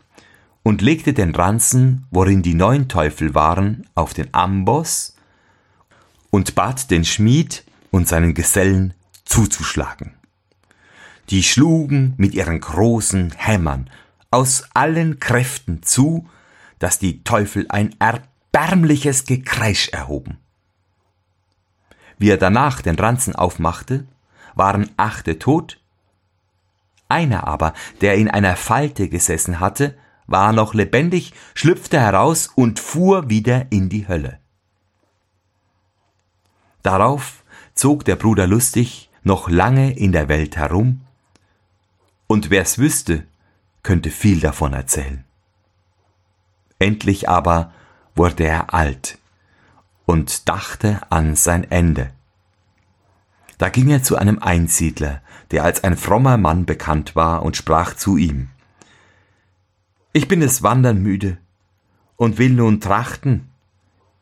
und 0.63 0.81
legte 0.81 1.13
den 1.13 1.35
Ranzen, 1.35 2.07
worin 2.11 2.41
die 2.41 2.55
neun 2.55 2.89
Teufel 2.89 3.35
waren, 3.35 3.87
auf 3.95 4.15
den 4.15 4.33
Amboss 4.33 5.15
und 6.31 6.55
bat 6.55 6.91
den 6.91 7.05
Schmied 7.05 7.65
und 7.91 8.09
seinen 8.09 8.33
Gesellen 8.33 8.95
zuzuschlagen. 9.27 10.16
Die 11.31 11.43
schlugen 11.43 12.15
mit 12.17 12.35
ihren 12.35 12.61
großen 12.61 13.33
Hämmern 13.37 13.91
aus 14.31 14.69
allen 14.75 15.19
Kräften 15.19 15.83
zu, 15.83 16.29
dass 16.79 16.99
die 16.99 17.25
Teufel 17.25 17.67
ein 17.69 17.95
erbärmliches 17.99 19.25
Gekreisch 19.25 19.89
erhoben. 19.89 20.39
Wie 22.19 22.31
er 22.31 22.37
danach 22.37 22.81
den 22.81 22.97
Ranzen 22.97 23.35
aufmachte, 23.35 24.07
waren 24.55 24.91
achte 24.97 25.39
tot 25.39 25.79
einer 27.09 27.47
aber, 27.47 27.73
der 28.01 28.17
in 28.17 28.29
einer 28.29 28.57
Falte 28.57 29.09
gesessen 29.09 29.61
hatte, 29.61 29.97
war 30.27 30.53
noch 30.53 30.75
lebendig, 30.75 31.33
schlüpfte 31.55 32.01
heraus 32.01 32.49
und 32.49 32.81
fuhr 32.81 33.31
wieder 33.31 33.67
in 33.71 33.89
die 33.89 34.09
Hölle. 34.09 34.41
Darauf 36.83 37.45
zog 37.75 38.05
der 38.05 38.17
Bruder 38.17 38.47
lustig 38.47 39.11
noch 39.23 39.49
lange 39.49 39.97
in 39.97 40.13
der 40.13 40.29
Welt 40.29 40.57
herum, 40.57 41.03
und 42.27 42.51
wer's 42.51 42.79
wüsste, 42.79 43.25
könnte 43.83 44.11
viel 44.11 44.41
davon 44.41 44.73
erzählen. 44.73 45.25
Endlich 46.79 47.29
aber 47.29 47.73
wurde 48.15 48.45
er 48.45 48.75
alt 48.75 49.19
und 50.05 50.49
dachte 50.49 51.01
an 51.11 51.37
sein 51.37 51.71
Ende. 51.71 52.11
Da 53.59 53.69
ging 53.69 53.89
er 53.89 54.03
zu 54.03 54.17
einem 54.17 54.39
Einsiedler, 54.41 55.23
der 55.51 55.65
als 55.65 55.85
ein 55.85 55.97
frommer 55.97 56.37
Mann 56.37 56.67
bekannt 56.67 57.17
war, 57.17 57.43
und 57.43 57.57
sprach 57.57 57.95
zu 57.95 58.17
ihm 58.17 58.49
Ich 60.13 60.29
bin 60.29 60.41
des 60.41 60.63
Wandern 60.63 61.03
müde 61.03 61.39
und 62.17 62.39
will 62.39 62.51
nun 62.51 62.81
trachten, 62.81 63.51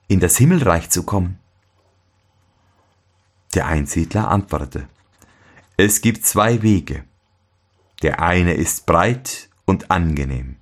in 0.09 0.21
das 0.21 0.37
Himmelreich 0.37 0.91
zu 0.91 1.03
kommen. 1.03 1.39
Der 3.55 3.67
Einsiedler 3.67 4.29
antwortete 4.29 4.89
Es 5.77 6.01
gibt 6.01 6.27
zwei 6.27 6.63
Wege. 6.63 7.05
Der 8.05 8.21
eine 8.21 8.53
ist 8.53 8.85
breit 8.85 9.49
und 9.65 9.91
angenehm 9.91 10.57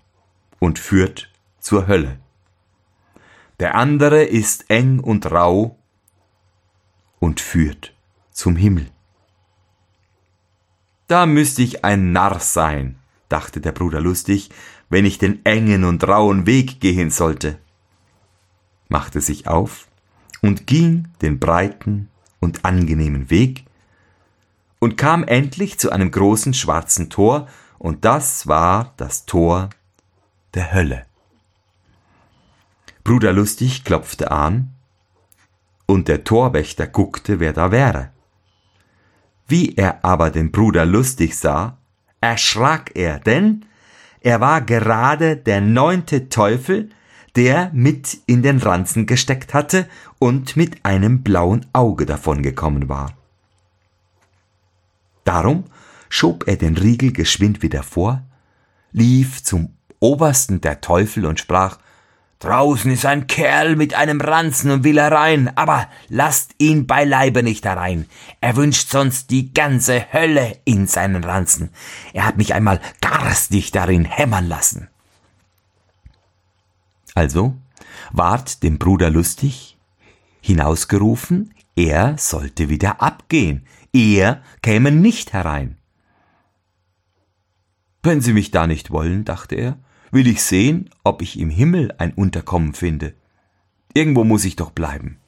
und 0.61 0.79
führt 0.79 1.29
zur 1.59 1.89
Hölle. 1.89 2.21
Der 3.59 3.75
andere 3.75 4.23
ist 4.23 4.71
eng 4.71 5.01
und 5.01 5.29
rau 5.29 5.77
und 7.19 7.41
führt 7.41 7.95
zum 8.31 8.55
Himmel. 8.55 8.87
Da 11.09 11.27
müsste 11.27 11.63
ich 11.63 11.85
ein 11.85 12.13
Narr 12.13 12.39
sein, 12.39 13.01
dachte 13.29 13.61
der 13.61 13.73
Bruder 13.73 14.01
lustig, 14.01 14.51
wenn 14.89 15.05
ich 15.05 15.19
den 15.19 15.45
engen 15.45 15.83
und 15.83 16.07
rauen 16.07 16.47
Weg 16.47 16.79
gehen 16.79 17.11
sollte, 17.11 17.59
machte 18.89 19.21
sich 19.21 19.49
auf 19.49 19.89
und 20.43 20.69
ging 20.69 21.09
den 21.23 21.41
breiten 21.41 22.09
und 22.39 22.65
angenehmen 22.65 23.31
Weg 23.31 23.65
und 24.83 24.97
kam 24.97 25.23
endlich 25.23 25.79
zu 25.79 25.93
einem 25.93 26.11
großen 26.11 26.55
schwarzen 26.55 27.09
Tor, 27.09 27.47
und 27.79 28.05
das 28.05 28.49
war 28.49 28.95
das 28.97 29.27
Tor 29.27 29.71
der 30.55 30.75
Hölle. 30.75 31.07
Bruder 33.05 33.33
Lustig 33.33 33.85
klopfte 33.85 34.33
an, 34.33 34.75
und 35.87 36.09
der 36.09 36.25
Torwächter 36.25 36.89
guckte, 36.89 37.39
wer 37.39 37.53
da 37.53 37.71
wäre. 37.71 38.11
Wie 39.47 39.77
er 39.77 40.05
aber 40.05 40.33
den 40.33 40.51
Bruder 40.51 40.85
lustig 40.85 41.39
sah, 41.39 41.79
erschrak 42.21 42.91
er, 42.97 43.21
denn 43.21 43.65
er 44.21 44.41
war 44.41 44.63
gerade 44.63 45.37
der 45.37 45.61
neunte 45.61 46.29
Teufel, 46.29 46.91
der 47.37 47.71
mit 47.73 48.19
in 48.27 48.43
den 48.43 48.59
Ranzen 48.59 49.07
gesteckt 49.07 49.55
hatte 49.55 49.89
und 50.19 50.57
mit 50.57 50.85
einem 50.85 51.23
blauen 51.23 51.67
Auge 51.73 52.05
davongekommen 52.05 52.89
war. 52.89 53.13
Darum 55.25 55.65
schob 56.09 56.47
er 56.47 56.57
den 56.57 56.77
Riegel 56.77 57.13
geschwind 57.13 57.63
wieder 57.63 57.83
vor, 57.83 58.23
lief 58.93 59.43
zum 59.43 59.75
Obersten 60.01 60.61
der 60.61 60.81
Teufel 60.81 61.27
und 61.27 61.41
sprach 61.41 61.79
Draußen 62.41 62.91
ist 62.91 63.07
ein 63.07 63.29
Kerl 63.29 63.77
mit 63.77 63.95
einem 63.95 64.21
Ranzen 64.21 64.73
und 64.73 64.83
will 64.83 64.99
herein, 64.99 65.57
aber 65.57 65.87
lasst 66.09 66.57
ihn 66.59 66.89
beileibe 66.89 67.45
nicht 67.45 67.65
herein. 67.65 68.07
Er 68.41 68.57
wünscht 68.57 68.91
sonst 68.91 69.31
die 69.31 69.55
ganze 69.55 70.13
Hölle 70.13 70.59
in 70.65 70.89
seinen 70.89 71.23
Ranzen. 71.23 71.71
Er 72.13 72.27
hat 72.27 72.39
mich 72.39 72.53
einmal 72.53 72.81
garstig 73.01 73.71
darin 73.71 74.05
hämmern 74.05 74.49
lassen. 74.49 74.89
Also 77.15 77.55
ward 78.11 78.65
dem 78.65 78.77
Bruder 78.77 79.09
lustig 79.09 79.79
hinausgerufen 80.41 81.55
er 81.75 82.19
sollte 82.19 82.69
wieder 82.69 83.01
abgehen, 83.01 83.65
er 83.93 84.43
käme 84.63 84.91
nicht 84.91 85.33
herein. 85.33 85.77
Wenn 88.03 88.21
Sie 88.21 88.33
mich 88.33 88.51
da 88.51 88.67
nicht 88.67 88.91
wollen, 88.91 89.25
dachte 89.25 89.55
er, 89.55 89.79
will 90.11 90.27
ich 90.27 90.43
sehen, 90.43 90.91
ob 91.05 91.23
ich 91.23 91.39
im 91.39 91.51
Himmel 91.51 91.95
ein 91.99 92.13
Unterkommen 92.13 92.75
finde. 92.75 93.15
Irgendwo 93.95 94.25
muss 94.25 94.45
ich 94.45 94.57
doch 94.57 94.71
bleiben. 94.71 95.19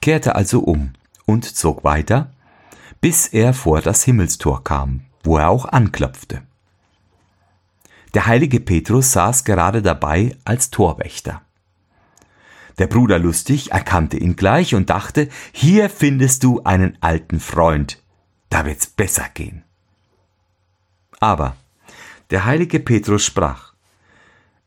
Kehrte 0.00 0.34
also 0.34 0.60
um 0.60 0.92
und 1.26 1.44
zog 1.44 1.84
weiter, 1.84 2.32
bis 3.00 3.28
er 3.28 3.54
vor 3.54 3.80
das 3.80 4.02
Himmelstor 4.04 4.64
kam, 4.64 5.02
wo 5.22 5.38
er 5.38 5.48
auch 5.48 5.66
anklopfte. 5.66 6.42
Der 8.14 8.26
heilige 8.26 8.60
Petrus 8.60 9.12
saß 9.12 9.44
gerade 9.44 9.82
dabei 9.82 10.36
als 10.44 10.70
Torwächter. 10.70 11.42
Der 12.78 12.86
Bruder 12.86 13.18
Lustig 13.18 13.72
erkannte 13.72 14.16
ihn 14.16 14.36
gleich 14.36 14.74
und 14.74 14.88
dachte, 14.88 15.28
hier 15.52 15.90
findest 15.90 16.44
du 16.44 16.62
einen 16.62 16.96
alten 17.00 17.40
Freund, 17.40 18.02
da 18.50 18.64
wird's 18.64 18.86
besser 18.86 19.28
gehen. 19.34 19.64
Aber 21.18 21.56
der 22.30 22.44
heilige 22.44 22.78
Petrus 22.78 23.24
sprach, 23.24 23.72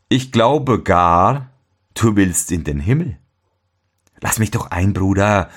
ich 0.10 0.34
glaube 0.34 0.84
gar, 0.84 1.50
du 1.94 2.18
willst 2.18 2.52
in 2.52 2.66
den 2.66 2.82
Himmel. 2.82 3.18
Lass 4.20 4.40
mich 4.40 4.52
doch 4.52 4.70
ein, 4.72 4.92
Bruder, 4.92 5.50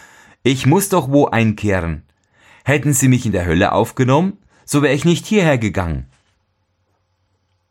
ich 0.44 0.64
muss 0.66 0.88
doch 0.88 1.10
wo 1.10 1.26
einkehren. 1.26 2.04
Hätten 2.64 2.92
sie 2.92 3.08
mich 3.08 3.26
in 3.26 3.32
der 3.32 3.46
Hölle 3.46 3.72
aufgenommen, 3.72 4.38
so 4.64 4.80
wäre 4.80 4.94
ich 4.94 5.04
nicht 5.04 5.26
hierher 5.26 5.58
gegangen. 5.58 6.06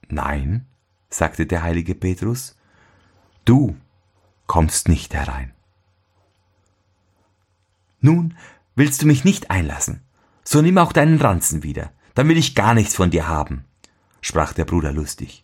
Nein, 0.10 0.66
sagte 1.10 1.46
der 1.46 1.64
heilige 1.64 1.96
Petrus, 1.96 2.56
du 3.46 3.76
kommst 4.48 4.90
nicht 4.90 5.14
herein. 5.14 5.54
Nun 8.02 8.36
willst 8.76 9.02
du 9.02 9.06
mich 9.06 9.24
nicht 9.24 9.50
einlassen, 9.50 10.02
so 10.44 10.62
nimm 10.62 10.78
auch 10.78 10.92
deinen 10.92 11.20
Ranzen 11.20 11.64
wieder, 11.64 11.92
dann 12.16 12.28
will 12.28 12.38
ich 12.38 12.56
gar 12.56 12.74
nichts 12.74 12.96
von 12.96 13.12
dir 13.12 13.28
haben, 13.28 13.66
sprach 14.22 14.54
der 14.54 14.66
Bruder 14.66 14.92
lustig. 14.92 15.44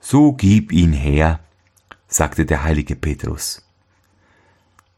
So 0.00 0.32
gib 0.32 0.72
ihn 0.72 0.92
her, 0.92 1.40
sagte 2.06 2.46
der 2.46 2.62
heilige 2.62 2.96
Petrus. 2.96 3.64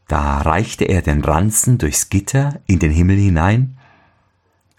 Da 0.07 0.41
reichte 0.41 0.85
er 0.85 1.01
den 1.01 1.23
Ranzen 1.23 1.77
durchs 1.77 2.09
Gitter 2.09 2.59
in 2.65 2.79
den 2.79 2.91
Himmel 2.91 3.17
hinein, 3.17 3.77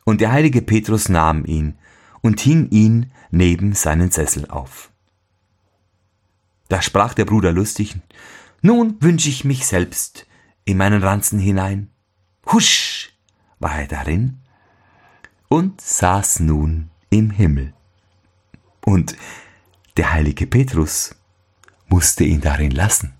und 0.04 0.20
der 0.20 0.32
heilige 0.32 0.62
Petrus 0.62 1.08
nahm 1.08 1.44
ihn 1.44 1.76
und 2.22 2.40
hing 2.40 2.68
ihn 2.70 3.12
neben 3.30 3.72
seinen 3.74 4.10
Sessel 4.10 4.48
auf. 4.48 4.91
Da 6.72 6.80
sprach 6.80 7.12
der 7.12 7.26
Bruder 7.26 7.52
lustig, 7.52 7.96
nun 8.62 8.96
wünsch 9.00 9.26
ich 9.26 9.44
mich 9.44 9.66
selbst 9.66 10.26
in 10.64 10.78
meinen 10.78 11.02
Ranzen 11.02 11.38
hinein. 11.38 11.90
Husch 12.50 13.12
war 13.58 13.78
er 13.78 13.88
darin 13.88 14.40
und 15.48 15.82
saß 15.82 16.40
nun 16.40 16.88
im 17.10 17.28
Himmel. 17.28 17.74
Und 18.86 19.18
der 19.98 20.14
heilige 20.14 20.46
Petrus 20.46 21.14
musste 21.88 22.24
ihn 22.24 22.40
darin 22.40 22.70
lassen. 22.70 23.12